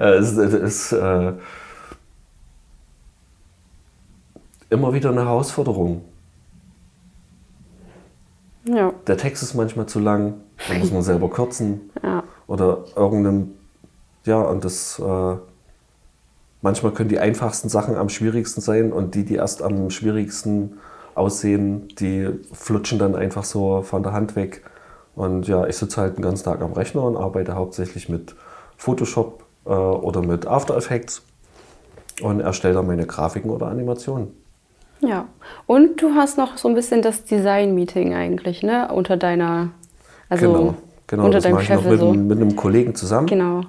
Äh, 0.00 0.04
es 0.14 0.32
ist 0.32 0.92
äh, 0.92 1.32
immer 4.70 4.92
wieder 4.92 5.10
eine 5.10 5.24
Herausforderung. 5.24 6.04
Ja. 8.64 8.92
Der 9.06 9.16
Text 9.16 9.42
ist 9.42 9.54
manchmal 9.54 9.86
zu 9.86 9.98
lang, 9.98 10.34
da 10.68 10.78
muss 10.78 10.92
man 10.92 11.02
selber 11.02 11.30
kürzen. 11.30 11.90
Ja. 12.02 12.24
Oder 12.48 12.84
irgendeinem, 12.96 13.52
ja, 14.24 14.40
und 14.40 14.64
das, 14.64 14.98
äh, 14.98 15.36
manchmal 16.62 16.92
können 16.92 17.08
die 17.08 17.20
einfachsten 17.20 17.68
Sachen 17.68 17.94
am 17.94 18.08
schwierigsten 18.08 18.60
sein 18.60 18.92
und 18.92 19.14
die, 19.14 19.24
die 19.24 19.36
erst 19.36 19.62
am 19.62 19.88
schwierigsten 19.90 20.78
aussehen, 21.14 21.88
die 22.00 22.28
flutschen 22.52 22.98
dann 22.98 23.14
einfach 23.14 23.44
so 23.44 23.82
von 23.82 24.02
der 24.02 24.12
Hand 24.12 24.34
weg. 24.34 24.64
Und 25.14 25.46
ja, 25.46 25.66
ich 25.66 25.76
sitze 25.76 26.00
halt 26.00 26.16
den 26.16 26.22
ganzen 26.22 26.44
Tag 26.44 26.60
am 26.60 26.72
Rechner 26.72 27.02
und 27.04 27.16
arbeite 27.16 27.54
hauptsächlich 27.54 28.08
mit 28.08 28.34
Photoshop 28.76 29.44
äh, 29.64 29.68
oder 29.70 30.22
mit 30.22 30.46
After 30.46 30.76
Effects 30.76 31.22
und 32.20 32.40
erstelle 32.40 32.74
dann 32.74 32.86
meine 32.86 33.06
Grafiken 33.06 33.50
oder 33.50 33.66
Animationen. 33.66 34.41
Ja. 35.02 35.26
Und 35.66 36.00
du 36.00 36.14
hast 36.14 36.38
noch 36.38 36.56
so 36.56 36.68
ein 36.68 36.74
bisschen 36.74 37.02
das 37.02 37.24
Design-Meeting 37.24 38.14
eigentlich, 38.14 38.62
ne? 38.62 38.88
Unter 38.92 39.16
deiner, 39.16 39.70
also 40.28 40.52
genau, 40.52 40.74
genau 41.08 41.24
unter 41.24 41.36
das 41.38 41.42
deinem 41.44 41.54
mache 41.54 41.62
ich 41.64 41.68
noch 41.70 41.82
Chef 41.82 41.90
mit, 41.90 42.00
so. 42.00 42.10
einem- 42.10 42.26
mit 42.28 42.38
einem 42.40 42.56
Kollegen 42.56 42.94
zusammen. 42.94 43.26
Genau. 43.26 43.62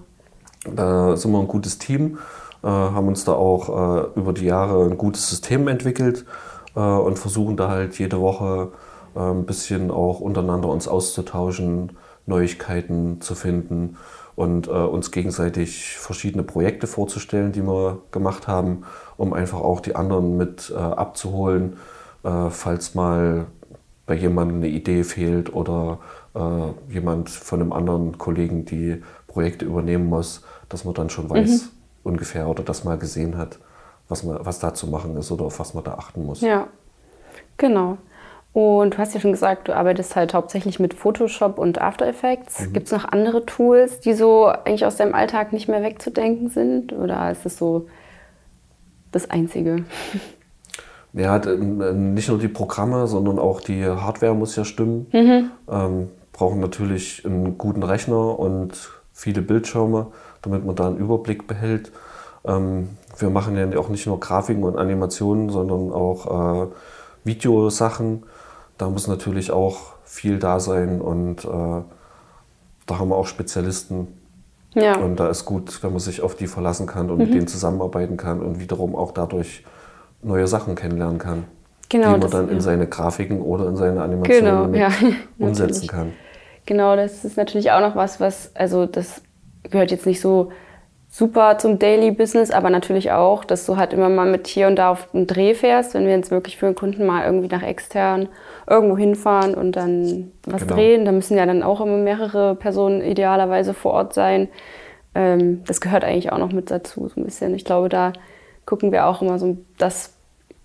Da 0.75 1.16
sind 1.18 1.32
wir 1.32 1.40
ein 1.40 1.48
gutes 1.48 1.78
Team, 1.80 2.20
äh, 2.63 2.68
haben 2.68 3.08
uns 3.08 3.25
da 3.25 3.34
auch 3.34 4.06
äh, 4.16 4.20
über 4.20 4.32
die 4.32 4.46
Jahre 4.46 4.86
ein 4.86 4.98
gutes 4.98 5.30
System 5.30 5.68
entwickelt 5.68 6.25
äh, 6.75 6.80
und 6.80 7.20
versuchen 7.20 7.58
da 7.58 7.70
halt 7.70 7.98
jede 8.00 8.20
Woche 8.22 8.72
ein 9.16 9.46
bisschen 9.46 9.92
auch 9.92 10.22
untereinander 10.22 10.70
uns 10.70 10.88
auszutauschen, 10.88 11.92
Neuigkeiten 12.25 13.22
zu 13.22 13.36
finden 13.36 13.98
und 14.36 14.68
äh, 14.68 14.72
uns 14.72 15.12
gegenseitig 15.12 15.98
verschiedene 15.98 16.44
Projekte 16.44 16.88
vorzustellen, 16.88 17.52
die 17.52 17.62
wir 17.62 18.00
gemacht 18.12 18.48
haben, 18.48 18.84
um 19.18 19.34
einfach 19.34 19.60
auch 19.60 19.80
die 19.80 19.96
anderen 19.96 20.38
mit 20.38 20.72
äh, 20.75 20.78
abzuholen, 20.78 21.78
äh, 22.24 22.50
falls 22.50 22.96
mal 22.96 23.46
bei 24.06 24.16
jemandem 24.16 24.58
eine 24.58 24.68
Idee 24.68 25.04
fehlt 25.04 25.54
oder 25.54 26.00
äh, 26.36 26.94
jemand 26.94 27.30
von 27.30 27.62
einem 27.62 27.74
anderen 27.74 28.18
Kollegen 28.18 28.66
die 28.66 29.02
Projekte 29.28 29.66
übernehmen 29.66 30.08
muss, 30.08 30.44
dass 30.70 30.84
man 30.84 30.94
dann 30.94 31.10
schon 31.10 31.30
weiß 31.30 31.70
ungefähr 32.04 32.48
oder 32.48 32.63
das 32.63 32.84
mal 32.84 32.98
gesehen 32.98 33.38
hat, 33.38 33.60
was, 34.10 34.24
man, 34.24 34.46
was 34.46 34.60
da 34.60 34.74
zu 34.74 34.88
machen 34.88 35.16
ist 35.18 35.32
oder 35.32 35.46
auf 35.46 35.60
was 35.60 35.74
man 35.74 35.84
da 35.84 35.94
achten 35.94 36.25
muss. 36.25 36.42
Ja, 36.42 36.68
genau. 37.58 37.98
Und 38.54 38.94
du 38.94 38.98
hast 39.00 39.16
ja 39.16 39.20
schon 39.20 39.32
gesagt, 39.32 39.68
du 39.68 39.76
arbeitest 39.76 40.16
halt 40.16 40.36
hauptsächlich 40.36 40.80
mit 40.80 40.94
Photoshop 40.94 41.58
und 41.58 41.82
After 41.82 42.08
Effects. 42.08 42.62
Mhm. 42.62 42.74
Gibt 42.74 42.86
es 42.86 42.92
noch 42.92 43.06
andere 43.12 43.46
Tools, 43.46 44.00
die 44.00 44.14
so 44.14 44.46
eigentlich 44.46 44.86
aus 44.86 44.96
deinem 44.96 45.16
Alltag 45.16 45.54
nicht 45.54 45.68
mehr 45.68 45.82
wegzudenken 45.82 46.50
sind? 46.50 46.94
Oder 46.94 47.32
ist 47.32 47.46
es 47.48 47.58
so 47.58 47.88
das 49.12 49.30
Einzige? 49.30 49.84
Ja, 51.16 51.32
hat, 51.34 51.46
äh, 51.46 51.56
nicht 51.56 52.28
nur 52.28 52.40
die 52.40 52.48
Programme, 52.48 53.06
sondern 53.06 53.38
auch 53.38 53.62
die 53.62 53.86
Hardware 53.86 54.34
muss 54.34 54.56
ja 54.56 54.66
stimmen. 54.66 55.06
Ähm, 55.70 56.10
brauchen 56.32 56.60
natürlich 56.60 57.24
einen 57.24 57.60
guten 57.60 57.84
Rechner 57.84 58.40
und 58.40 58.90
viele 59.14 59.44
Bildschirme, 59.44 60.08
damit 60.42 60.66
man 60.66 60.76
da 60.76 60.88
einen 60.88 60.98
Überblick 60.98 61.46
behält. 61.46 61.92
Ähm, 62.46 62.98
wir 63.18 63.30
machen 63.30 63.56
ja 63.56 63.80
auch 63.80 63.90
nicht 63.90 64.08
nur 64.08 64.20
Grafiken 64.20 64.64
und 64.64 64.76
Animationen, 64.76 65.50
sondern 65.50 65.94
auch 65.94 66.64
äh, 66.64 66.68
Videosachen. 67.24 68.24
Da 68.84 68.90
muss 68.90 69.08
natürlich 69.08 69.50
auch 69.50 69.94
viel 70.04 70.40
da 70.40 70.60
sein 70.60 71.00
und 71.00 71.46
äh, 71.46 71.48
da 72.86 73.00
haben 73.00 73.08
wir 73.08 73.16
auch 73.16 73.28
Spezialisten. 73.28 74.10
Ja. 74.74 74.98
Und 74.98 75.22
da 75.22 75.30
ist 75.30 75.46
gut, 75.46 75.82
wenn 75.82 75.92
man 75.92 76.02
sich 76.02 76.20
auf 76.22 76.36
die 76.36 76.48
verlassen 76.48 76.86
kann 76.86 77.10
und 77.10 77.18
mit 77.18 77.34
denen 77.34 77.48
zusammenarbeiten 77.48 78.18
kann 78.18 78.42
und 78.42 78.60
wiederum 78.60 78.94
auch 78.98 79.13
dadurch 79.13 79.63
neue 80.22 80.48
Sachen 80.48 80.75
kennenlernen 80.75 81.18
kann, 81.18 81.46
Genau, 81.88 82.16
die 82.16 82.20
man 82.20 82.30
dann 82.30 82.50
in 82.50 82.60
seine 82.60 82.86
Grafiken 82.86 83.42
oder 83.42 83.70
in 83.70 83.78
seine 83.78 84.02
Animationen 84.02 84.74
Genau, 84.74 84.78
ja. 84.78 84.92
umsetzen 85.40 85.88
kann. 85.88 86.12
Genau, 86.66 86.98
das 86.98 87.24
ist 87.24 87.38
natürlich 87.38 87.72
auch 87.72 87.80
noch 87.80 87.96
was, 87.96 88.20
was, 88.20 88.54
also 88.54 88.86
das 88.86 89.22
gehört 89.63 89.92
jetzt 89.92 90.06
nicht 90.06 90.20
so 90.20 90.52
super 91.15 91.60
zum 91.60 91.77
Daily 91.77 92.10
Business, 92.10 92.50
aber 92.50 92.72
natürlich 92.72 93.12
auch, 93.12 93.46
dass 93.46 93.67
du 93.67 93.77
halt 93.77 93.93
immer 93.93 94.10
mal 94.10 94.25
mit 94.25 94.48
hier 94.48 94.65
und 94.65 94.77
da 94.77 94.89
auf 94.89 95.13
einen 95.13 95.27
Dreh 95.27 95.53
fährst, 95.53 95.93
wenn 95.93 96.08
wir 96.08 96.13
jetzt 96.15 96.32
wirklich 96.32 96.58
für 96.58 96.65
einen 96.65 96.74
Kunden 96.74 97.05
mal 97.05 97.24
irgendwie 97.24 97.50
nach 97.50 97.62
extern 97.62 98.29
irgendwo 98.67 98.98
hinfahren 98.98 99.53
und 99.53 99.74
dann 99.75 100.32
was 100.48 100.63
Genau. 100.63 100.74
drehen. 100.74 101.05
Da 101.05 101.12
müssen 101.12 101.38
ja 101.38 101.46
dann 101.46 101.62
auch 101.62 101.82
immer 101.82 101.98
mehrere 101.98 102.55
Personen 102.55 103.01
idealerweise 103.03 103.75
vor 103.75 103.93
Ort 103.93 104.15
sein. 104.15 104.48
Ähm, 105.13 105.63
das 105.67 105.82
gehört 105.82 106.03
eigentlich 106.03 106.32
auch 106.32 106.39
noch 106.39 106.51
mit 106.51 106.72
dazu, 106.72 107.08
so 107.08 107.22
ein 107.22 107.25
bisschen. 107.25 107.53
Ich 107.53 107.63
glaube, 107.63 107.89
da 107.89 108.13
gucken 108.65 108.91
wir 108.91 109.05
auch 109.05 109.22
immer 109.22 109.38
so, 109.38 109.58
dass 109.77 110.15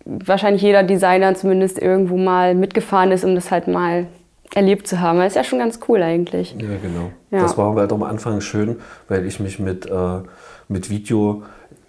wahrscheinlich 0.06 0.62
jeder 0.62 0.82
Designer 0.82 1.34
zumindest 1.34 1.78
irgendwo 1.78 2.16
mal 2.16 2.54
mitgefahren 2.54 3.12
ist, 3.12 3.22
um 3.22 3.34
das 3.34 3.50
halt 3.50 3.68
mal 3.68 4.06
erlebt 4.54 4.86
zu 4.86 5.00
haben. 5.00 5.18
Das 5.18 5.28
ist 5.28 5.36
ja 5.36 5.44
schon 5.44 5.58
ganz 5.58 5.78
cool 5.88 6.02
eigentlich. 6.02 6.54
Ja, 6.58 6.68
genau. 6.82 7.10
Ja. 7.30 7.42
Das 7.42 7.58
war 7.58 7.74
halt 7.74 7.92
am 7.92 8.02
Anfang 8.02 8.40
schön, 8.40 8.76
weil 9.08 9.26
ich 9.26 9.40
mich 9.40 9.58
mit, 9.58 9.86
äh, 9.86 10.20
mit 10.68 10.90
Video 10.90 11.42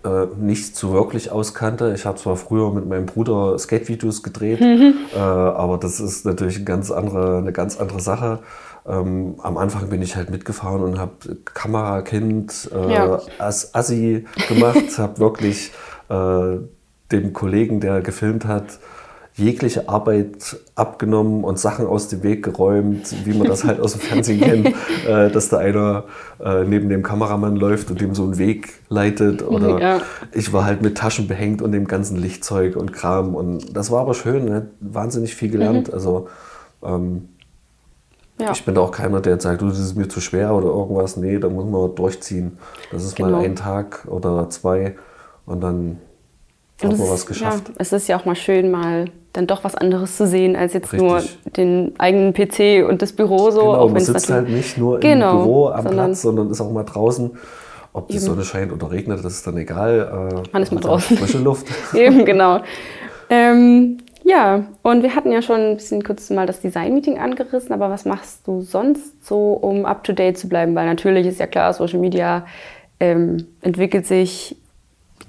äh, 0.04 0.28
nicht 0.38 0.76
so 0.78 0.94
wirklich 0.94 1.32
auskannte. 1.32 1.94
Ich 1.94 2.06
habe 2.06 2.18
zwar 2.18 2.36
früher 2.38 2.72
mit 2.74 2.88
meinem 2.88 3.06
Bruder 3.06 3.58
Skate-Videos 3.58 4.24
gedreht, 4.24 4.62
Mhm. 4.62 4.94
äh, 5.14 5.20
aber 5.20 5.78
das 5.78 6.00
ist 6.00 6.26
natürlich 6.26 6.56
eine 6.58 6.66
ganz 6.66 6.90
andere, 6.92 7.38
eine 7.38 7.52
ganz 7.52 7.78
andere 7.80 8.00
Sache. 8.00 8.40
Ähm, 8.88 9.36
am 9.44 9.58
Anfang 9.58 9.90
bin 9.90 10.02
ich 10.02 10.16
halt 10.16 10.30
mitgefahren 10.30 10.82
und 10.84 10.98
habe 11.00 11.12
Kamerakind, 11.44 12.70
äh, 12.74 12.94
Ja. 12.94 13.20
As 13.38 13.74
Assi 13.76 14.26
gemacht, 14.48 14.98
habe 14.98 15.20
wirklich 15.20 15.72
äh, 16.10 16.58
dem 17.12 17.34
Kollegen, 17.34 17.80
der 17.80 18.02
gefilmt 18.02 18.46
hat, 18.46 18.80
jegliche 19.40 19.90
Arbeit 19.90 20.58
abgenommen 20.76 21.44
und 21.44 21.58
Sachen 21.58 21.88
aus 21.88 22.08
dem 22.10 22.22
Weg 22.24 22.44
geräumt, 22.44 23.14
wie 23.26 23.34
man 23.38 23.48
das 23.48 23.64
halt 23.64 23.80
aus 23.80 23.94
dem 23.94 24.02
Fernsehen 24.02 24.42
kennt, 24.42 24.68
äh, 25.08 25.32
dass 25.32 25.50
da 25.50 25.58
einer 25.58 26.04
äh, 26.44 26.64
neben 26.66 26.90
dem 26.90 27.02
Kameramann 27.04 27.56
läuft 27.56 27.90
und 27.90 28.00
dem 28.02 28.14
so 28.14 28.24
einen 28.24 28.38
Weg 28.38 28.70
leitet. 28.90 29.42
Oder 29.48 29.80
Ja. 29.80 30.02
ich 30.34 30.54
war 30.54 30.66
halt 30.66 30.82
mit 30.82 30.98
Taschen 30.98 31.28
behängt 31.28 31.62
und 31.62 31.72
dem 31.72 31.88
ganzen 31.88 32.18
Lichtzeug 32.18 32.76
und 32.76 32.94
Kram. 32.94 33.34
Und 33.36 33.76
das 33.76 33.90
war 33.92 34.02
aber 34.02 34.14
schön, 34.14 34.46
ne? 34.46 34.68
wahnsinnig 34.80 35.34
viel 35.36 35.50
gelernt. 35.50 35.92
Also 35.94 36.28
ähm, 36.84 37.30
Ja. 38.40 38.52
ich 38.52 38.64
bin 38.66 38.76
da 38.76 38.82
auch 38.82 38.92
keiner, 38.92 39.20
der 39.22 39.34
jetzt 39.34 39.44
sagt, 39.44 39.62
du, 39.62 39.68
das 39.68 39.80
ist 39.80 39.96
mir 39.96 40.08
zu 40.08 40.22
schwer 40.22 40.54
oder 40.54 40.68
irgendwas. 40.68 41.18
Nee, 41.18 41.40
da 41.40 41.50
muss 41.50 41.66
man 41.66 41.96
durchziehen. 41.96 42.58
Das 42.92 43.04
ist 43.04 43.16
Genau. 43.16 43.32
mal 43.32 43.44
ein 43.46 43.56
Tag 43.56 44.06
oder 44.08 44.50
zwei 44.50 44.96
und 45.46 45.62
dann 45.62 45.98
Und 46.88 46.94
ist- 46.94 47.10
was 47.12 47.26
geschafft. 47.26 47.70
Ja, 47.70 47.74
es 47.78 47.92
ist 47.94 48.08
ja 48.08 48.18
auch 48.20 48.26
mal 48.26 48.36
schön, 48.36 48.72
mal 48.72 49.06
dann 49.34 49.46
doch 49.48 49.64
was 49.64 49.76
anderes 49.76 50.18
zu 50.18 50.26
sehen, 50.26 50.56
als 50.56 50.74
jetzt 50.74 50.92
Richtig. 50.94 51.08
nur 51.08 51.22
den 51.56 51.94
eigenen 52.00 52.34
PC 52.34 52.84
und 52.88 53.02
das 53.02 53.14
Büro 53.14 53.52
so. 53.52 53.60
Genau, 53.62 53.90
man 53.90 54.00
sitzt 54.02 54.30
halt 54.32 54.50
nicht 54.50 54.78
nur 54.78 55.00
Genau, 55.00 55.32
im 55.32 55.38
Büro 55.44 55.68
am 55.68 55.84
sondern- 55.84 56.06
Platz, 56.08 56.22
sondern 56.22 56.50
ist 56.50 56.62
auch 56.62 56.72
mal 56.72 56.84
draußen. 56.84 57.32
Ob 57.92 58.08
die 58.08 58.16
Eben. 58.16 58.24
Sonne 58.26 58.44
scheint 58.44 58.72
oder 58.72 58.92
regnet, 58.92 59.24
das 59.26 59.34
ist 59.34 59.48
dann 59.48 59.58
egal. 59.58 60.32
Äh, 60.32 60.50
Man 60.54 60.62
ist 60.64 60.72
mal 60.72 60.80
draußen. 60.80 61.18
Frische 61.18 61.40
Luft. 61.40 61.68
Eben, 61.94 62.24
genau. 62.24 62.60
Ähm, 63.30 63.98
ja, 64.24 64.66
und 64.84 65.02
wir 65.04 65.16
hatten 65.16 65.32
ja 65.32 65.42
schon 65.42 65.60
ein 65.60 65.78
bisschen 65.78 66.04
kurz 66.04 66.30
mal 66.30 66.46
das 66.46 66.60
Design-Meeting 66.62 67.18
angerissen, 67.18 67.72
aber 67.74 67.90
was 67.90 68.06
machst 68.06 68.48
du 68.48 68.62
sonst 68.62 69.26
so, 69.26 69.54
um 69.54 69.86
up-to-date 69.86 70.38
zu 70.38 70.48
bleiben? 70.48 70.76
Weil 70.76 70.86
natürlich 70.86 71.26
ist 71.26 71.40
ja 71.40 71.48
klar, 71.48 71.74
Social 71.74 72.00
Media 72.00 72.46
ähm, 73.00 73.48
entwickelt 73.62 74.06
sich 74.06 74.56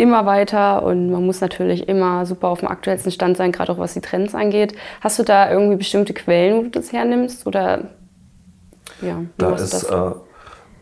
immer 0.00 0.26
weiter 0.26 0.82
und 0.82 1.10
man 1.10 1.24
muss 1.24 1.40
natürlich 1.40 1.88
immer 1.88 2.26
super 2.26 2.48
auf 2.48 2.60
dem 2.60 2.68
aktuellsten 2.68 3.12
Stand 3.12 3.36
sein, 3.36 3.52
gerade 3.52 3.72
auch 3.72 3.78
was 3.78 3.94
die 3.94 4.00
Trends 4.00 4.34
angeht. 4.34 4.74
Hast 5.00 5.18
du 5.18 5.22
da 5.22 5.50
irgendwie 5.50 5.76
bestimmte 5.76 6.14
Quellen, 6.14 6.58
wo 6.58 6.62
du 6.62 6.70
das 6.70 6.92
hernimmst? 6.92 7.46
Oder 7.46 7.90
ja, 9.02 9.22
Da 9.38 9.54
ist 9.54 9.84
äh, 9.84 10.10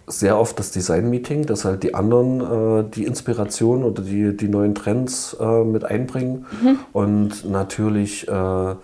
sehr 0.07 0.39
oft 0.39 0.59
das 0.59 0.71
Design-Meeting, 0.71 1.47
dass 1.47 1.65
halt 1.65 1.83
die 1.83 1.95
anderen 1.95 2.41
äh, 2.87 2.91
die 2.91 3.05
Inspiration 3.05 3.85
oder 3.85 4.03
die, 4.03 4.37
die 4.37 4.49
neuen 4.49 4.75
Trends 4.75 5.37
äh, 5.39 5.65
mit 5.65 5.85
einbringen. 5.85 6.47
Mhm. 6.63 6.79
Und 6.93 7.51
natürlich 7.51 8.27
äh, 8.29 8.75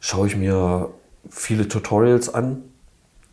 schaue 0.00 0.26
ich 0.26 0.36
mir 0.36 0.90
viele 1.30 1.68
Tutorials 1.68 2.32
an, 2.32 2.62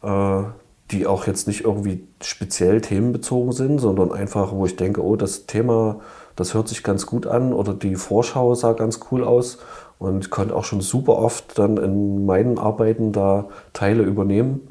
äh, 0.03 0.43
die 0.91 1.07
auch 1.07 1.27
jetzt 1.27 1.48
nicht 1.48 1.63
irgendwie 1.63 2.07
speziell 2.21 2.81
themenbezogen 2.81 3.51
sind, 3.51 3.79
sondern 3.79 4.12
einfach, 4.12 4.51
wo 4.51 4.65
ich 4.65 4.75
denke, 4.75 5.03
oh, 5.03 5.15
das 5.15 5.45
Thema, 5.45 6.01
das 6.36 6.53
hört 6.53 6.67
sich 6.67 6.83
ganz 6.83 7.05
gut 7.05 7.27
an 7.27 7.53
oder 7.53 7.74
die 7.74 7.95
Vorschau 7.95 8.53
sah 8.55 8.74
ganz 8.74 9.00
cool 9.12 9.24
aus 9.24 9.60
und 10.00 10.29
konnte 10.29 10.55
auch 10.55 10.65
schon 10.65 10.81
super 10.81 11.17
oft 11.17 11.57
dann 11.57 11.77
in 11.77 12.25
meinen 12.25 12.57
Arbeiten 12.57 13.12
da 13.12 13.50
Teile 13.74 14.03
übernehmen. 14.03 14.67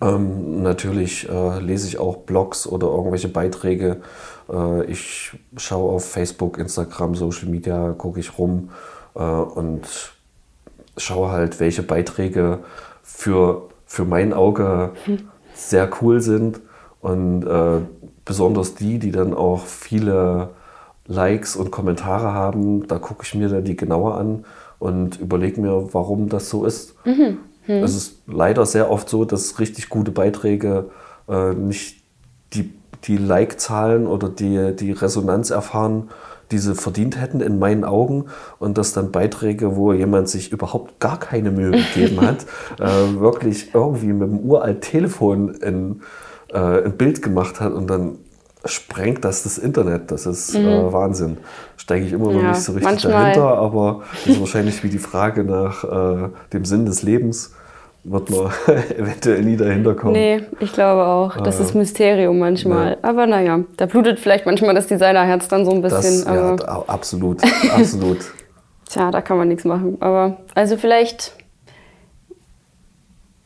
Ähm, 0.00 0.62
natürlich 0.62 1.28
äh, 1.28 1.60
lese 1.60 1.86
ich 1.86 1.98
auch 1.98 2.18
Blogs 2.18 2.66
oder 2.66 2.88
irgendwelche 2.88 3.28
Beiträge. 3.28 4.00
Äh, 4.50 4.84
ich 4.86 5.32
schaue 5.56 5.92
auf 5.92 6.04
Facebook, 6.04 6.58
Instagram, 6.58 7.14
Social 7.14 7.48
Media, 7.48 7.92
gucke 7.92 8.18
ich 8.18 8.36
rum 8.38 8.70
äh, 9.14 9.20
und 9.20 9.82
schaue 10.96 11.30
halt, 11.30 11.60
welche 11.60 11.82
Beiträge 11.82 12.60
für, 13.02 13.68
für 13.92 14.06
mein 14.06 14.32
Auge 14.32 14.92
sehr 15.52 15.90
cool 16.00 16.22
sind 16.22 16.62
und 17.02 17.44
äh, 17.44 17.80
besonders 18.24 18.74
die, 18.74 18.98
die 18.98 19.12
dann 19.12 19.34
auch 19.34 19.66
viele 19.66 20.48
Likes 21.06 21.56
und 21.56 21.70
Kommentare 21.70 22.32
haben, 22.32 22.86
da 22.86 22.98
gucke 22.98 23.24
ich 23.24 23.34
mir 23.34 23.50
dann 23.50 23.64
die 23.64 23.76
genauer 23.76 24.16
an 24.16 24.46
und 24.78 25.20
überlege 25.20 25.60
mir, 25.60 25.92
warum 25.92 26.30
das 26.30 26.48
so 26.48 26.64
ist. 26.64 26.94
Es 27.82 27.94
ist 27.94 28.22
leider 28.26 28.64
sehr 28.64 28.90
oft 28.90 29.10
so, 29.10 29.26
dass 29.26 29.58
richtig 29.58 29.90
gute 29.90 30.10
Beiträge 30.10 30.86
äh, 31.28 31.52
nicht 31.52 32.02
die, 32.54 32.72
die 33.04 33.18
Like-Zahlen 33.18 34.06
oder 34.06 34.30
die, 34.30 34.74
die 34.74 34.92
Resonanz 34.92 35.50
erfahren, 35.50 36.08
die 36.52 36.58
sie 36.58 36.74
verdient 36.76 37.20
hätten 37.20 37.40
in 37.40 37.58
meinen 37.58 37.82
Augen 37.84 38.26
und 38.60 38.78
dass 38.78 38.92
dann 38.92 39.10
Beiträge, 39.10 39.74
wo 39.74 39.92
jemand 39.92 40.28
sich 40.28 40.52
überhaupt 40.52 41.00
gar 41.00 41.18
keine 41.18 41.50
Mühe 41.50 41.70
gegeben 41.94 42.20
hat, 42.20 42.46
äh, 42.78 43.18
wirklich 43.18 43.74
irgendwie 43.74 44.12
mit 44.12 44.28
dem 44.28 44.38
uralt 44.40 44.82
Telefon 44.82 45.56
ein, 45.64 46.02
äh, 46.52 46.84
ein 46.84 46.92
Bild 46.96 47.22
gemacht 47.22 47.60
hat 47.60 47.72
und 47.72 47.88
dann 47.88 48.18
sprengt 48.64 49.24
das 49.24 49.42
das 49.42 49.58
Internet. 49.58 50.12
Das 50.12 50.24
ist 50.26 50.54
äh, 50.54 50.92
Wahnsinn. 50.92 51.38
Steige 51.76 52.04
ich 52.06 52.12
immer 52.12 52.26
noch 52.26 52.34
Mhm. 52.34 52.40
Ja, 52.42 52.48
nicht 52.50 52.60
so 52.62 52.72
richtig 52.72 52.90
manchmal- 52.92 53.12
dahinter, 53.12 53.58
aber 53.58 54.02
das 54.24 54.26
ist 54.34 54.40
wahrscheinlich 54.40 54.84
wie 54.84 54.88
die 54.90 54.98
Frage 55.00 55.42
nach 55.42 55.82
äh, 55.82 56.28
dem 56.52 56.64
Sinn 56.64 56.86
des 56.86 57.02
Lebens. 57.02 57.54
Wird 58.04 58.30
man 58.30 58.50
eventuell 58.98 59.42
nie 59.42 59.56
dahinter 59.56 59.94
kommen. 59.94 60.14
Nee, 60.14 60.42
ich 60.58 60.72
glaube 60.72 61.04
auch. 61.04 61.36
Das 61.36 61.60
ist 61.60 61.74
Mysterium 61.74 62.38
manchmal. 62.38 62.98
Aber 63.02 63.28
naja, 63.28 63.60
da 63.76 63.86
blutet 63.86 64.18
vielleicht 64.18 64.44
manchmal 64.44 64.74
das 64.74 64.88
Designerherz 64.88 65.46
dann 65.46 65.64
so 65.64 65.70
ein 65.70 65.82
bisschen. 65.82 66.24
Das, 66.24 66.34
ja, 66.34 66.84
absolut, 66.88 67.42
absolut. 67.72 68.18
tja, 68.88 69.12
da 69.12 69.20
kann 69.20 69.36
man 69.36 69.46
nichts 69.46 69.64
machen. 69.64 69.98
Aber 70.00 70.38
also 70.56 70.76
vielleicht, 70.76 71.32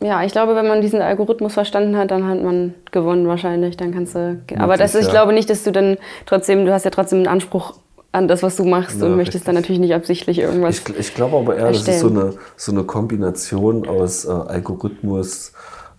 ja, 0.03 0.25
ich 0.25 0.33
glaube, 0.33 0.55
wenn 0.55 0.67
man 0.67 0.81
diesen 0.81 1.03
Algorithmus 1.03 1.53
verstanden 1.53 1.95
hat, 1.95 2.11
dann 2.11 2.27
hat 2.27 2.43
man 2.43 2.73
gewonnen 2.93 3.29
wahrscheinlich. 3.29 3.77
Dann 3.77 3.93
kannst 3.93 4.15
du. 4.15 4.41
Aber 4.57 4.79
das, 4.79 4.95
ich 4.95 5.05
ja. 5.05 5.11
glaube 5.11 5.35
nicht, 5.35 5.51
dass 5.51 5.65
du 5.65 5.73
dann 5.73 5.99
trotzdem, 6.25 6.65
du 6.65 6.73
hast 6.73 6.85
ja 6.85 6.91
trotzdem 6.91 7.19
einen 7.19 7.29
Anspruch 7.29 7.75
an 8.17 8.29
das, 8.29 8.43
was 8.43 8.57
du 8.57 8.65
machst 8.65 9.01
Ja, 9.01 9.07
und 9.07 9.17
möchtest 9.17 9.47
dann 9.47 9.57
richtig. 9.57 9.71
natürlich 9.77 9.81
nicht 9.81 9.95
absichtlich 9.95 10.39
irgendwas. 10.39 10.79
Ich, 10.89 10.99
ich 10.99 11.15
glaube 11.15 11.37
aber 11.37 11.57
eher, 11.57 11.69
das 11.69 11.79
ist 11.79 12.01
so 12.01 12.09
erstellen. 12.09 12.19
eine, 12.19 12.35
so 12.57 12.73
eine 12.73 12.85
Kombination 12.85 13.87
aus 13.87 14.25
äh, 14.25 14.31
Algorithmus, 14.31 15.53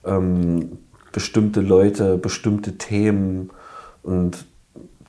ähm, 0.05 0.79
bestimmte 1.12 1.62
Leute, 1.62 2.17
bestimmte 2.17 2.77
Themen 2.77 3.50
und 4.03 4.45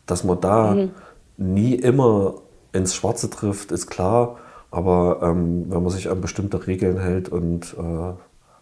dass 0.06 0.24
man 0.24 0.40
da 0.40 0.74
Mhm. 0.74 0.90
nie 1.36 1.74
immer 1.74 2.34
ins 2.72 2.94
Schwarze 2.94 3.28
trifft, 3.30 3.72
ist 3.72 3.88
klar. 3.88 4.38
Aber 4.70 5.20
ähm, 5.22 5.66
wenn 5.68 5.82
man 5.82 5.90
sich 5.90 6.10
an 6.10 6.20
bestimmte 6.20 6.66
Regeln 6.66 6.98
hält 6.98 7.28
und 7.30 7.74
äh, 7.78 8.12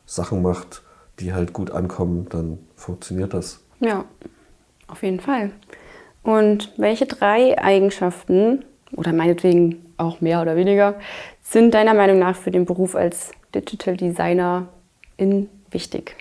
Sachen 0.07 0.41
macht, 0.43 0.83
die 1.19 1.33
halt 1.35 1.53
gut 1.53 1.71
ankommen, 1.73 2.27
dann 2.31 2.59
funktioniert 2.77 3.35
das. 3.35 3.61
Ja, 3.81 4.05
auf 4.89 5.03
jeden 5.03 5.19
Fall. 5.21 5.51
Und 6.27 6.73
welche 6.77 7.07
drei 7.07 7.57
Eigenschaften 7.57 8.65
oder 8.97 9.13
meinetwegen 9.13 9.87
auch 9.97 10.21
mehr 10.21 10.43
oder 10.43 10.57
weniger, 10.57 10.97
sind 11.41 11.73
deiner 11.73 11.95
Meinung 11.95 12.19
nach 12.19 12.35
für 12.35 12.51
den 12.51 12.65
Beruf 12.65 12.97
als 12.97 13.31
Digital 13.55 13.97
Designer 13.97 14.67
in 15.17 15.49
wichtig? 15.71 16.17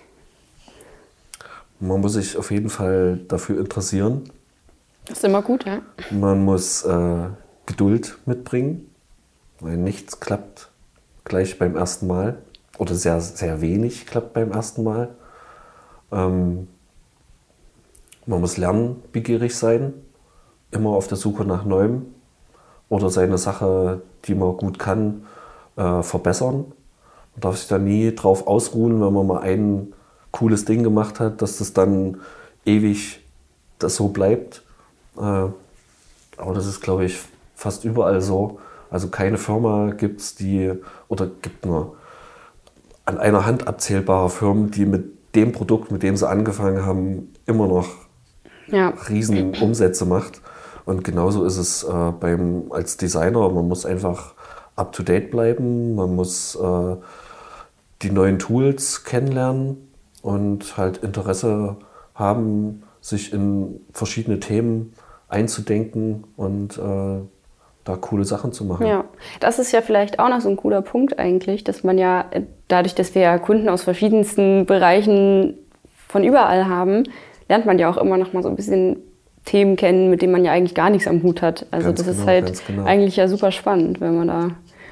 Man 1.80 2.02
muss 2.02 2.14
sich 2.14 2.38
auf 2.38 2.52
jeden 2.52 2.70
Fall 2.70 3.20
dafür 3.28 3.60
interessieren. 3.60 4.30
Das 5.08 5.18
ist 5.18 5.24
immer 5.24 5.42
gut, 5.42 5.66
ja. 5.66 5.80
Man 6.12 6.46
muss 6.46 6.84
äh, 6.84 7.30
Geduld 7.66 8.20
mitbringen, 8.28 8.88
weil 9.60 9.78
nichts 9.78 10.20
klappt 10.20 10.70
gleich 11.24 11.58
beim 11.58 11.76
ersten 11.76 12.06
Mal 12.06 12.38
oder 12.78 12.94
sehr, 12.94 13.22
sehr 13.22 13.60
wenig 13.60 14.06
klappt 14.06 14.34
beim 14.34 14.52
ersten 14.52 14.84
Mal. 14.84 15.16
Ähm, 16.12 16.68
man 18.26 18.42
muss 18.42 18.58
lernbegierig 18.58 19.56
sein, 19.56 19.94
immer 20.72 20.92
auf 20.92 21.08
der 21.08 21.18
Suche 21.18 21.46
nach 21.46 21.66
Neuem 21.66 22.08
oder 22.90 23.10
seine 23.10 23.38
Sache, 23.38 24.02
die 24.26 24.36
man 24.36 24.58
gut 24.58 24.80
kann, 24.80 25.26
äh, 25.76 26.02
verbessern. 26.02 26.66
Man 27.34 27.42
darf 27.42 27.58
sich 27.58 27.68
da 27.68 27.78
nie 27.78 28.14
drauf 28.16 28.48
ausruhen, 28.48 29.02
wenn 29.02 29.14
man 29.14 29.28
mal 29.28 29.42
ein 29.42 29.94
cooles 30.32 30.66
Ding 30.66 30.84
gemacht 30.84 31.20
hat, 31.20 31.42
dass 31.42 31.58
das 31.58 31.74
dann 31.74 32.18
ewig 32.66 33.20
das 33.80 33.96
so 33.96 34.10
bleibt. 34.10 34.64
Äh, 35.18 35.22
aber 35.22 36.54
das 36.54 36.66
ist, 36.66 36.82
glaube 36.82 37.06
ich, 37.06 37.20
fast 37.56 37.86
überall 37.86 38.22
so. 38.22 38.60
Also 38.90 39.10
keine 39.10 39.38
Firma 39.38 39.92
gibt 39.92 40.22
es, 40.22 40.36
die, 40.36 40.74
oder 41.08 41.28
gibt 41.42 41.66
nur 41.66 41.96
an 43.06 43.18
einer 43.18 43.46
Hand 43.46 43.68
abzählbare 43.68 44.30
Firmen, 44.30 44.72
die 44.72 44.86
mit 44.86 45.36
dem 45.36 45.52
Produkt, 45.52 45.92
mit 45.92 46.04
dem 46.04 46.18
sie 46.18 46.28
angefangen 46.28 46.86
haben, 46.86 47.34
immer 47.46 47.68
noch 47.68 48.05
ja. 48.68 48.94
riesen 49.10 49.56
Umsätze 49.56 50.06
macht. 50.06 50.42
Und 50.86 51.04
genauso 51.04 51.46
ist 51.46 51.58
es 51.58 51.84
äh, 51.84 52.12
beim, 52.20 52.72
als 52.72 52.98
Designer. 52.98 53.50
Man 53.50 53.68
muss 53.68 53.86
einfach 53.86 54.34
up-to-date 54.76 55.32
bleiben. 55.32 55.96
Man 55.96 56.16
muss 56.16 56.56
äh, 56.56 56.96
die 58.02 58.12
neuen 58.12 58.40
Tools 58.40 59.04
kennenlernen 59.04 59.90
und 60.22 60.78
halt 60.78 60.98
Interesse 60.98 61.78
haben, 62.14 62.84
sich 63.02 63.34
in 63.34 63.82
verschiedene 63.92 64.40
Themen 64.40 64.94
einzudenken 65.28 66.24
und 66.36 66.78
äh, 66.78 67.22
da 67.84 67.96
coole 67.98 68.26
Sachen 68.26 68.52
zu 68.52 68.66
machen. 68.66 68.88
Ja, 68.88 69.06
das 69.40 69.60
ist 69.60 69.72
ja 69.72 69.82
vielleicht 69.82 70.20
auch 70.20 70.30
noch 70.30 70.42
so 70.42 70.50
ein 70.50 70.58
cooler 70.58 70.82
Punkt 70.82 71.20
eigentlich, 71.20 71.64
dass 71.64 71.84
man 71.84 71.98
ja 71.98 72.26
dadurch, 72.68 72.96
dass 72.96 73.14
wir 73.14 73.22
ja 73.22 73.38
Kunden 73.38 73.70
aus 73.70 73.84
verschiedensten 73.84 74.66
Bereichen 74.66 75.56
von 76.08 76.24
überall 76.24 76.68
haben, 76.68 77.04
lernt 77.50 77.66
man 77.66 77.80
ja 77.80 77.90
auch 77.90 77.98
immer 77.98 78.18
noch 78.18 78.34
mal 78.34 78.44
so 78.44 78.50
ein 78.50 78.56
bisschen 78.56 78.98
Themen 79.46 79.76
kennen, 79.76 80.10
mit 80.10 80.22
denen 80.22 80.32
man 80.32 80.44
ja 80.44 80.52
eigentlich 80.52 80.76
gar 80.76 80.90
nichts 80.90 81.08
am 81.08 81.22
Hut 81.24 81.42
hat. 81.42 81.68
Also 81.72 81.88
ganz 81.88 82.00
das 82.00 82.08
genau, 82.08 82.20
ist 82.20 82.28
halt 82.28 82.68
genau. 82.68 82.84
eigentlich 82.86 83.16
ja 83.16 83.28
super 83.28 83.52
spannend, 83.52 84.02
wenn 84.02 84.18
man 84.18 84.28
da. 84.28 84.52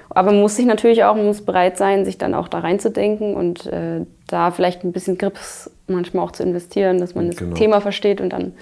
Aber 0.09 0.31
man 0.31 0.41
muss 0.41 0.55
sich 0.55 0.65
natürlich 0.65 1.03
auch, 1.03 1.15
man 1.15 1.25
muss 1.25 1.41
bereit 1.41 1.77
sein, 1.77 2.05
sich 2.05 2.19
dann 2.19 2.35
auch 2.35 2.47
da 2.47 2.59
reinzudenken 2.59 3.35
und 3.35 3.65
äh, 3.65 4.01
da 4.27 4.51
vielleicht 4.51 4.83
ein 4.83 4.91
bisschen 4.91 5.17
Grips 5.17 5.71
manchmal 5.87 6.23
auch 6.23 6.31
zu 6.31 6.43
investieren, 6.43 6.99
dass 6.99 7.15
man 7.15 7.27
das 7.27 7.37
genau. 7.37 7.55
Thema 7.55 7.81
versteht 7.81 8.21
und 8.21 8.29
dann 8.31 8.53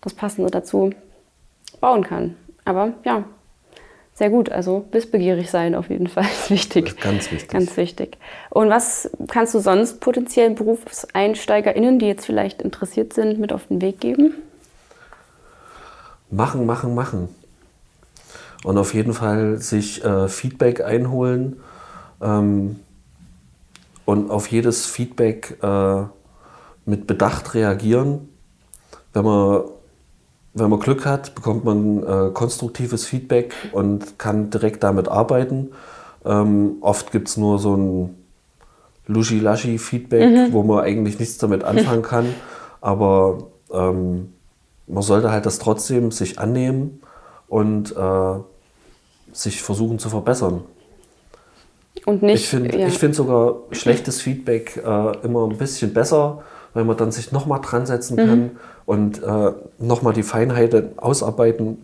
das 0.00 0.14
Passende 0.14 0.50
dazu 0.50 0.90
bauen 1.80 2.04
kann. 2.04 2.36
Aber 2.64 2.92
ja, 3.04 3.24
sehr 4.14 4.30
gut. 4.30 4.50
Also 4.50 4.84
wissbegierig 4.92 5.50
sein 5.50 5.74
auf 5.74 5.90
jeden 5.90 6.06
Fall 6.06 6.24
ist 6.24 6.50
wichtig. 6.50 6.84
Das 6.86 6.94
ist 6.94 7.00
ganz 7.00 7.32
wichtig. 7.32 7.48
Ganz 7.48 7.76
wichtig. 7.76 8.18
Und 8.50 8.68
was 8.68 9.10
kannst 9.28 9.54
du 9.54 9.60
sonst 9.60 10.00
potenziellen 10.00 10.54
BerufseinsteigerInnen, 10.54 11.98
die 11.98 12.06
jetzt 12.06 12.26
vielleicht 12.26 12.62
interessiert 12.62 13.12
sind, 13.12 13.38
mit 13.38 13.52
auf 13.52 13.66
den 13.66 13.80
Weg 13.80 14.00
geben? 14.00 14.34
Machen, 16.30 16.66
machen, 16.66 16.94
machen. 16.94 17.28
Und 18.64 18.78
auf 18.78 18.94
jeden 18.94 19.12
Fall 19.12 19.58
sich 19.58 20.04
äh, 20.04 20.28
Feedback 20.28 20.80
einholen 20.80 21.60
ähm, 22.20 22.76
und 24.04 24.30
auf 24.30 24.46
jedes 24.46 24.86
Feedback 24.86 25.58
äh, 25.62 26.04
mit 26.84 27.06
Bedacht 27.06 27.54
reagieren. 27.54 28.28
Wenn 29.12 29.24
man 29.24 29.62
wenn 30.54 30.68
man 30.70 30.80
Glück 30.80 31.06
hat, 31.06 31.34
bekommt 31.34 31.64
man 31.64 32.02
äh, 32.02 32.30
konstruktives 32.32 33.06
Feedback 33.06 33.54
und 33.72 34.18
kann 34.18 34.50
direkt 34.50 34.82
damit 34.82 35.08
arbeiten. 35.08 35.70
Ähm, 36.24 36.76
oft 36.80 37.10
gibt 37.10 37.28
es 37.28 37.36
nur 37.36 37.58
so 37.58 37.74
ein 37.76 38.16
Luschi-Laschi-Feedback, 39.06 40.30
mhm. 40.30 40.52
wo 40.52 40.62
man 40.62 40.84
eigentlich 40.84 41.18
nichts 41.18 41.38
damit 41.38 41.64
anfangen 41.64 42.02
kann. 42.02 42.26
Aber 42.80 43.48
ähm, 43.72 44.32
man 44.86 45.02
sollte 45.02 45.30
halt 45.30 45.46
das 45.46 45.58
trotzdem 45.58 46.10
sich 46.10 46.38
annehmen 46.38 47.00
und 47.48 47.96
äh, 47.96 48.34
sich 49.32 49.62
versuchen 49.62 49.98
zu 49.98 50.10
verbessern. 50.10 50.62
Und 52.04 52.22
nicht, 52.22 52.42
ich 52.42 52.48
finde 52.48 52.78
ja. 52.78 52.88
find 52.88 53.14
sogar 53.14 53.56
schlechtes 53.70 54.20
Feedback 54.20 54.76
äh, 54.76 55.16
immer 55.24 55.46
ein 55.46 55.56
bisschen 55.56 55.94
besser, 55.94 56.42
weil 56.74 56.84
man 56.84 56.96
dann 56.96 57.12
sich 57.12 57.32
nochmal 57.32 57.60
dran 57.60 57.86
setzen 57.86 58.16
kann 58.16 58.40
mhm. 58.40 58.50
und 58.86 59.22
äh, 59.22 59.52
nochmal 59.78 60.12
die 60.12 60.22
Feinheiten 60.22 60.98
ausarbeiten 60.98 61.78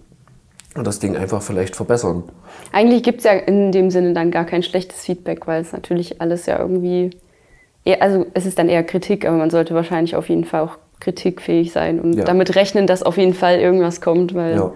und 0.74 0.86
das 0.86 0.98
Ding 0.98 1.16
einfach 1.16 1.42
vielleicht 1.42 1.76
verbessern. 1.76 2.24
Eigentlich 2.72 3.02
gibt 3.02 3.18
es 3.18 3.24
ja 3.24 3.32
in 3.32 3.72
dem 3.72 3.90
Sinne 3.90 4.12
dann 4.12 4.30
gar 4.30 4.44
kein 4.44 4.62
schlechtes 4.62 5.00
Feedback, 5.00 5.46
weil 5.46 5.62
es 5.62 5.72
natürlich 5.72 6.20
alles 6.20 6.46
ja 6.46 6.58
irgendwie, 6.58 7.10
eher, 7.84 8.02
also 8.02 8.26
es 8.34 8.46
ist 8.46 8.58
dann 8.58 8.68
eher 8.68 8.84
Kritik, 8.84 9.26
aber 9.26 9.36
man 9.36 9.50
sollte 9.50 9.74
wahrscheinlich 9.74 10.16
auf 10.16 10.28
jeden 10.28 10.44
Fall 10.44 10.62
auch 10.62 10.78
kritikfähig 11.00 11.72
sein 11.72 12.00
und 12.00 12.14
ja. 12.14 12.24
damit 12.24 12.54
rechnen, 12.56 12.86
dass 12.86 13.02
auf 13.02 13.16
jeden 13.16 13.34
Fall 13.34 13.58
irgendwas 13.58 14.00
kommt, 14.00 14.34
weil 14.34 14.56
ja. 14.56 14.72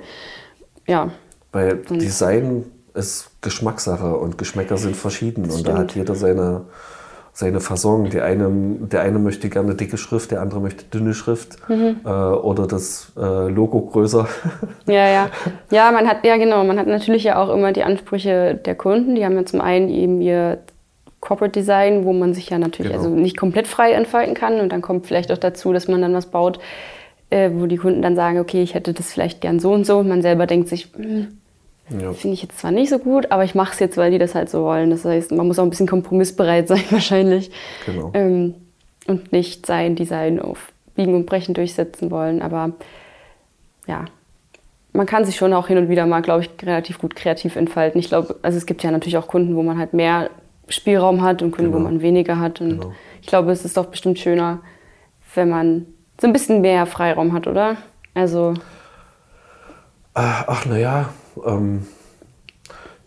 ja 0.86 1.10
weil 1.50 1.76
Design 1.76 2.64
ist 2.94 3.30
Geschmackssache 3.40 4.16
und 4.16 4.38
Geschmäcker 4.38 4.76
sind 4.76 4.96
verschieden 4.96 5.50
und 5.50 5.66
da 5.66 5.78
hat 5.78 5.94
jeder 5.94 6.14
seine 6.14 6.62
seine 7.32 7.60
Fasson. 7.60 8.10
Die 8.10 8.20
eine, 8.20 8.50
der 8.80 9.02
eine 9.02 9.18
möchte 9.18 9.48
gerne 9.48 9.74
dicke 9.74 9.96
Schrift, 9.96 10.30
der 10.30 10.42
andere 10.42 10.60
möchte 10.60 10.84
dünne 10.84 11.14
Schrift 11.14 11.56
mhm. 11.68 12.00
äh, 12.04 12.08
oder 12.08 12.66
das 12.66 13.12
äh, 13.16 13.48
Logo 13.48 13.80
größer. 13.80 14.28
Ja, 14.86 15.08
ja. 15.08 15.30
Ja, 15.70 15.90
man 15.92 16.08
hat, 16.08 16.24
ja 16.24 16.36
genau, 16.36 16.64
man 16.64 16.78
hat 16.78 16.86
natürlich 16.86 17.24
ja 17.24 17.40
auch 17.40 17.54
immer 17.54 17.72
die 17.72 17.84
Ansprüche 17.84 18.54
der 18.54 18.74
Kunden. 18.74 19.14
Die 19.14 19.24
haben 19.24 19.36
ja 19.36 19.44
zum 19.46 19.60
einen 19.60 19.88
eben 19.88 20.20
ihr 20.20 20.58
Corporate 21.20 21.52
Design, 21.52 22.04
wo 22.04 22.12
man 22.12 22.34
sich 22.34 22.50
ja 22.50 22.58
natürlich 22.58 22.92
genau. 22.92 23.04
also 23.04 23.14
nicht 23.14 23.36
komplett 23.36 23.66
frei 23.66 23.92
entfalten 23.92 24.34
kann. 24.34 24.60
Und 24.60 24.70
dann 24.72 24.82
kommt 24.82 25.06
vielleicht 25.06 25.32
auch 25.32 25.38
dazu, 25.38 25.72
dass 25.72 25.88
man 25.88 26.02
dann 26.02 26.14
was 26.14 26.26
baut, 26.26 26.58
äh, 27.30 27.50
wo 27.54 27.66
die 27.66 27.76
Kunden 27.76 28.02
dann 28.02 28.16
sagen, 28.16 28.38
okay, 28.40 28.62
ich 28.62 28.74
hätte 28.74 28.92
das 28.92 29.10
vielleicht 29.10 29.40
gern 29.40 29.60
so 29.60 29.72
und 29.72 29.86
so. 29.86 29.98
Und 29.98 30.08
man 30.08 30.20
selber 30.20 30.46
denkt 30.46 30.68
sich, 30.68 30.88
hm, 30.94 31.38
ja. 32.00 32.12
Finde 32.12 32.34
ich 32.34 32.42
jetzt 32.42 32.58
zwar 32.58 32.70
nicht 32.70 32.90
so 32.90 32.98
gut, 32.98 33.30
aber 33.30 33.44
ich 33.44 33.54
mache 33.54 33.72
es 33.72 33.78
jetzt, 33.78 33.96
weil 33.96 34.10
die 34.10 34.18
das 34.18 34.34
halt 34.34 34.50
so 34.50 34.62
wollen. 34.62 34.90
Das 34.90 35.04
heißt, 35.04 35.32
man 35.32 35.46
muss 35.46 35.58
auch 35.58 35.64
ein 35.64 35.70
bisschen 35.70 35.88
kompromissbereit 35.88 36.68
sein 36.68 36.84
wahrscheinlich. 36.90 37.50
Genau. 37.86 38.10
Ähm, 38.14 38.54
und 39.06 39.32
nicht 39.32 39.66
sein 39.66 39.96
Design 39.96 40.40
auf 40.40 40.72
Biegen 40.94 41.14
und 41.14 41.26
Brechen 41.26 41.54
durchsetzen 41.54 42.10
wollen. 42.10 42.42
Aber 42.42 42.72
ja, 43.86 44.04
man 44.92 45.06
kann 45.06 45.24
sich 45.24 45.36
schon 45.36 45.52
auch 45.52 45.68
hin 45.68 45.78
und 45.78 45.88
wieder 45.88 46.06
mal, 46.06 46.20
glaube 46.20 46.42
ich, 46.42 46.50
relativ 46.66 46.98
gut 46.98 47.16
kreativ 47.16 47.56
entfalten. 47.56 47.98
Ich 47.98 48.08
glaube, 48.08 48.36
also 48.42 48.58
es 48.58 48.66
gibt 48.66 48.82
ja 48.82 48.90
natürlich 48.90 49.16
auch 49.16 49.26
Kunden, 49.26 49.56
wo 49.56 49.62
man 49.62 49.78
halt 49.78 49.94
mehr 49.94 50.30
Spielraum 50.68 51.22
hat 51.22 51.42
und 51.42 51.50
Kunden, 51.52 51.72
genau. 51.72 51.84
wo 51.84 51.88
man 51.88 52.02
weniger 52.02 52.38
hat. 52.38 52.60
Und 52.60 52.80
genau. 52.80 52.92
ich 53.20 53.26
glaube, 53.26 53.50
es 53.52 53.64
ist 53.64 53.76
doch 53.76 53.86
bestimmt 53.86 54.18
schöner, 54.18 54.60
wenn 55.34 55.48
man 55.48 55.86
so 56.20 56.26
ein 56.26 56.32
bisschen 56.32 56.60
mehr 56.60 56.86
Freiraum 56.86 57.32
hat, 57.32 57.46
oder? 57.46 57.76
Also. 58.14 58.54
Ach, 60.14 60.66
naja, 60.66 61.08
ähm, 61.44 61.86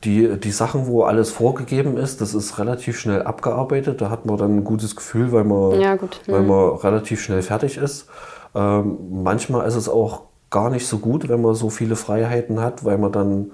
die, 0.03 0.39
die 0.39 0.51
Sachen, 0.51 0.88
wo 0.88 1.03
alles 1.03 1.31
vorgegeben 1.31 1.97
ist, 1.97 2.21
das 2.21 2.33
ist 2.33 2.59
relativ 2.59 2.99
schnell 2.99 3.23
abgearbeitet. 3.23 4.01
Da 4.01 4.09
hat 4.09 4.25
man 4.25 4.38
dann 4.38 4.57
ein 4.57 4.63
gutes 4.63 4.95
Gefühl, 4.95 5.31
weil 5.31 5.43
man, 5.43 5.79
ja, 5.79 5.95
gut. 5.95 6.21
weil 6.27 6.41
mhm. 6.41 6.47
man 6.47 6.69
relativ 6.75 7.21
schnell 7.21 7.41
fertig 7.41 7.77
ist. 7.77 8.07
Ähm, 8.53 8.97
manchmal 9.23 9.67
ist 9.67 9.75
es 9.75 9.89
auch 9.89 10.23
gar 10.49 10.69
nicht 10.69 10.88
so 10.88 10.99
gut, 10.99 11.27
wenn 11.27 11.41
man 11.41 11.55
so 11.55 11.69
viele 11.69 11.95
Freiheiten 11.95 12.61
hat, 12.61 12.85
weil 12.85 12.97
man 12.97 13.11
dann 13.11 13.51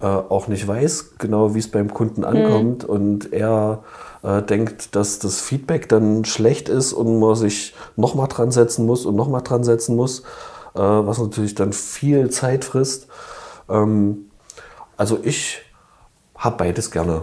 äh, 0.00 0.06
auch 0.06 0.48
nicht 0.48 0.68
weiß, 0.68 1.14
genau 1.18 1.54
wie 1.54 1.58
es 1.58 1.70
beim 1.70 1.92
Kunden 1.92 2.20
mhm. 2.20 2.26
ankommt 2.26 2.82
mhm. 2.84 2.90
und 2.90 3.32
er 3.32 3.82
äh, 4.22 4.42
denkt, 4.42 4.94
dass 4.94 5.18
das 5.18 5.40
Feedback 5.40 5.88
dann 5.88 6.24
schlecht 6.24 6.68
ist 6.68 6.92
und 6.92 7.18
man 7.18 7.34
sich 7.34 7.74
nochmal 7.96 8.28
dran 8.28 8.50
setzen 8.50 8.86
muss 8.86 9.06
und 9.06 9.16
nochmal 9.16 9.42
dran 9.42 9.64
setzen 9.64 9.96
muss, 9.96 10.20
äh, 10.74 10.80
was 10.80 11.18
natürlich 11.18 11.54
dann 11.54 11.72
viel 11.72 12.30
Zeit 12.30 12.64
frisst. 12.64 13.08
Ähm, 13.68 14.30
also 14.96 15.18
ich 15.22 15.62
habe 16.36 16.56
beides 16.56 16.90
gerne. 16.90 17.22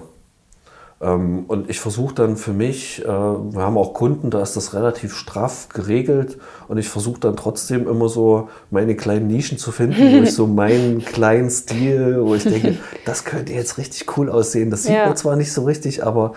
Ähm, 1.02 1.46
und 1.48 1.70
ich 1.70 1.80
versuche 1.80 2.14
dann 2.14 2.38
für 2.38 2.54
mich, 2.54 3.04
äh, 3.04 3.08
wir 3.08 3.62
haben 3.62 3.78
auch 3.78 3.94
Kunden, 3.94 4.30
da 4.30 4.42
ist 4.42 4.56
das 4.56 4.76
relativ 4.76 5.16
straff 5.16 5.70
geregelt 5.70 6.38
und 6.68 6.78
ich 6.78 6.90
versuche 6.90 7.20
dann 7.20 7.36
trotzdem 7.36 7.88
immer 7.88 8.08
so 8.08 8.50
meine 8.70 8.96
kleinen 8.96 9.28
Nischen 9.28 9.58
zu 9.58 9.72
finden, 9.72 10.00
wo 10.00 10.24
ich 10.24 10.36
so 10.36 10.46
meinen 10.48 11.04
kleinen 11.04 11.50
Stil, 11.50 12.20
wo 12.22 12.36
ich 12.36 12.44
denke, 12.44 12.78
das 13.06 13.26
könnte 13.26 13.54
jetzt 13.54 13.80
richtig 13.80 14.16
cool 14.16 14.30
aussehen. 14.30 14.70
Das 14.70 14.84
sieht 14.84 14.94
ja. 14.94 15.08
man 15.08 15.18
zwar 15.18 15.36
nicht 15.36 15.52
so 15.52 15.64
richtig, 15.64 16.06
aber 16.06 16.34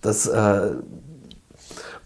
das, 0.00 0.26
äh, 0.26 0.72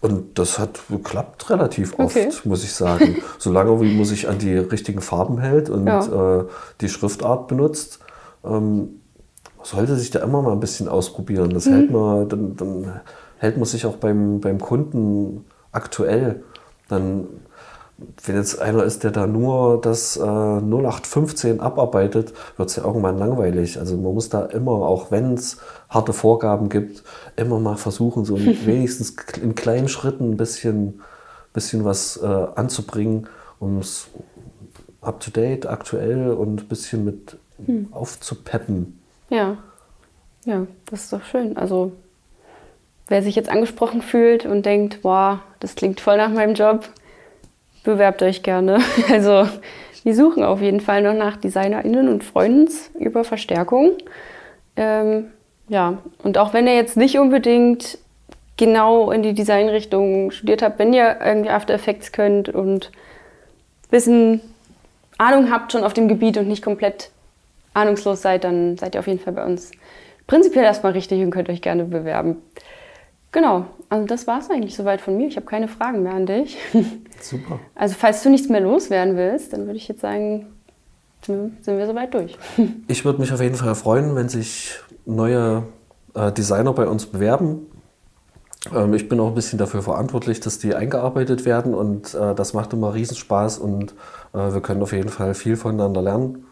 und 0.05 0.37
das 0.37 0.59
hat 0.59 0.81
geklappt 0.87 1.49
relativ 1.49 1.97
oft, 1.97 2.15
okay. 2.15 2.29
muss 2.43 2.63
ich 2.63 2.73
sagen. 2.73 3.15
Solange 3.39 3.81
wie 3.81 3.95
man 3.95 4.05
sich 4.05 4.29
an 4.29 4.37
die 4.37 4.55
richtigen 4.55 5.01
Farben 5.01 5.39
hält 5.39 5.67
und 5.67 5.87
ja. 5.87 6.41
äh, 6.41 6.45
die 6.79 6.89
Schriftart 6.89 7.47
benutzt, 7.47 7.99
ähm, 8.43 9.01
sollte 9.63 9.95
sich 9.95 10.11
da 10.11 10.19
immer 10.19 10.43
mal 10.43 10.51
ein 10.51 10.59
bisschen 10.59 10.87
ausprobieren. 10.87 11.49
Das 11.49 11.65
hält 11.65 11.89
man, 11.89 12.29
dann, 12.29 12.55
dann 12.55 13.01
hält 13.39 13.57
man 13.57 13.65
sich 13.65 13.87
auch 13.87 13.95
beim, 13.95 14.41
beim 14.41 14.59
Kunden 14.59 15.45
aktuell. 15.71 16.43
Dann, 16.87 17.25
wenn 17.97 18.35
jetzt 18.35 18.59
einer 18.61 18.83
ist, 18.83 19.03
der 19.03 19.11
da 19.11 19.25
nur 19.25 19.79
das 19.79 20.17
äh, 20.17 20.21
0815 20.21 21.61
abarbeitet, 21.61 22.33
wird 22.57 22.69
es 22.69 22.75
ja 22.75 22.83
irgendwann 22.83 23.17
langweilig. 23.17 23.79
Also 23.79 23.95
man 23.95 24.13
muss 24.13 24.29
da 24.29 24.45
immer, 24.45 24.71
auch 24.71 25.11
wenn 25.11 25.33
es 25.33 25.57
harte 25.89 26.11
Vorgaben 26.11 26.67
gibt, 26.67 27.03
immer 27.37 27.59
mal 27.59 27.77
versuchen, 27.77 28.25
so 28.25 28.37
wenigstens 28.65 29.15
in 29.41 29.55
kleinen 29.55 29.87
Schritten 29.87 30.31
ein 30.31 30.37
bisschen, 30.37 31.01
bisschen 31.53 31.85
was 31.85 32.17
äh, 32.17 32.25
anzubringen, 32.25 33.27
um 33.59 33.79
es 33.79 34.07
up-to-date, 35.01 35.67
aktuell 35.67 36.31
und 36.31 36.63
ein 36.63 36.67
bisschen 36.67 37.05
mit 37.05 37.37
aufzupeppen. 37.91 38.99
Ja. 39.29 39.57
Ja, 40.45 40.67
das 40.89 41.05
ist 41.05 41.13
doch 41.13 41.23
schön. 41.23 41.57
Also, 41.57 41.93
wer 43.07 43.23
sich 43.23 43.35
jetzt 43.35 43.49
angesprochen 43.49 44.01
fühlt 44.01 44.45
und 44.45 44.65
denkt, 44.65 45.01
boah, 45.01 45.41
das 45.59 45.75
klingt 45.75 45.99
voll 46.01 46.17
nach 46.17 46.29
meinem 46.29 46.53
Job, 46.53 46.87
bewerbt 47.85 48.21
euch 48.21 48.43
gerne. 48.43 48.79
Also, 49.09 49.47
wir 50.03 50.15
suchen 50.15 50.43
auf 50.43 50.61
jeden 50.61 50.81
Fall 50.81 51.01
noch 51.01 51.13
nach 51.13 51.37
DesignerInnen 51.37 52.09
und 52.09 52.23
freuen 52.23 52.61
uns 52.61 52.91
über 52.99 53.23
Verstärkung. 53.23 53.93
Ähm, 54.75 55.31
ja, 55.67 55.97
und 56.21 56.37
auch 56.37 56.53
wenn 56.53 56.67
ihr 56.67 56.75
jetzt 56.75 56.97
nicht 56.97 57.17
unbedingt 57.17 57.97
genau 58.57 59.11
in 59.11 59.23
die 59.23 59.33
Designrichtung 59.33 60.31
studiert 60.31 60.61
habt, 60.61 60.79
wenn 60.79 60.93
ihr 60.93 61.17
irgendwie 61.23 61.49
After 61.49 61.73
Effects 61.73 62.11
könnt 62.11 62.49
und 62.49 62.91
Wissen, 63.89 64.41
Ahnung 65.17 65.51
habt 65.51 65.71
schon 65.71 65.83
auf 65.83 65.93
dem 65.93 66.07
Gebiet 66.07 66.37
und 66.37 66.47
nicht 66.47 66.63
komplett 66.63 67.09
ahnungslos 67.73 68.21
seid, 68.21 68.43
dann 68.43 68.77
seid 68.77 68.95
ihr 68.95 68.99
auf 68.99 69.07
jeden 69.07 69.19
Fall 69.19 69.33
bei 69.33 69.45
uns 69.45 69.71
prinzipiell 70.27 70.65
erstmal 70.65 70.93
richtig 70.93 71.21
und 71.21 71.31
könnt 71.31 71.49
euch 71.49 71.61
gerne 71.61 71.85
bewerben. 71.85 72.41
Genau, 73.31 73.65
also 73.89 74.05
das 74.05 74.27
war 74.27 74.39
es 74.39 74.49
eigentlich 74.49 74.75
soweit 74.75 75.01
von 75.01 75.17
mir. 75.17 75.27
Ich 75.27 75.35
habe 75.35 75.45
keine 75.45 75.67
Fragen 75.67 76.03
mehr 76.03 76.13
an 76.13 76.25
dich. 76.25 76.57
Super. 77.21 77.59
Also 77.75 77.95
falls 77.97 78.23
du 78.23 78.29
nichts 78.29 78.49
mehr 78.49 78.61
loswerden 78.61 79.15
willst, 79.15 79.53
dann 79.53 79.65
würde 79.65 79.77
ich 79.77 79.87
jetzt 79.87 80.01
sagen, 80.01 80.47
sind 81.25 81.65
wir 81.65 81.87
soweit 81.87 82.13
durch. 82.13 82.37
Ich 82.87 83.03
würde 83.03 83.19
mich 83.19 83.33
auf 83.33 83.41
jeden 83.41 83.55
Fall 83.55 83.75
freuen, 83.75 84.15
wenn 84.15 84.29
sich 84.29 84.75
neue 85.05 85.63
äh, 86.13 86.31
Designer 86.31 86.73
bei 86.73 86.87
uns 86.87 87.07
bewerben. 87.07 87.67
Ähm, 88.73 88.93
ich 88.93 89.09
bin 89.09 89.19
auch 89.19 89.27
ein 89.29 89.35
bisschen 89.35 89.59
dafür 89.59 89.81
verantwortlich, 89.81 90.39
dass 90.39 90.59
die 90.59 90.75
eingearbeitet 90.75 91.45
werden 91.45 91.73
und 91.73 92.13
äh, 92.13 92.35
das 92.35 92.53
macht 92.53 92.73
immer 92.73 92.93
Riesenspaß 92.93 93.57
und 93.57 93.93
äh, 94.33 94.53
wir 94.53 94.61
können 94.61 94.81
auf 94.81 94.93
jeden 94.93 95.09
Fall 95.09 95.33
viel 95.33 95.55
voneinander 95.55 96.01
lernen. 96.01 96.45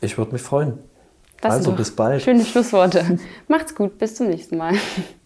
Ich 0.00 0.18
würde 0.18 0.32
mich 0.32 0.42
freuen. 0.42 0.78
Das 1.40 1.54
also 1.54 1.72
bis 1.72 1.90
bald. 1.90 2.22
Schöne 2.22 2.44
Schlussworte. 2.44 3.18
Macht's 3.48 3.74
gut, 3.74 3.98
bis 3.98 4.14
zum 4.14 4.28
nächsten 4.28 4.56
Mal. 4.56 4.74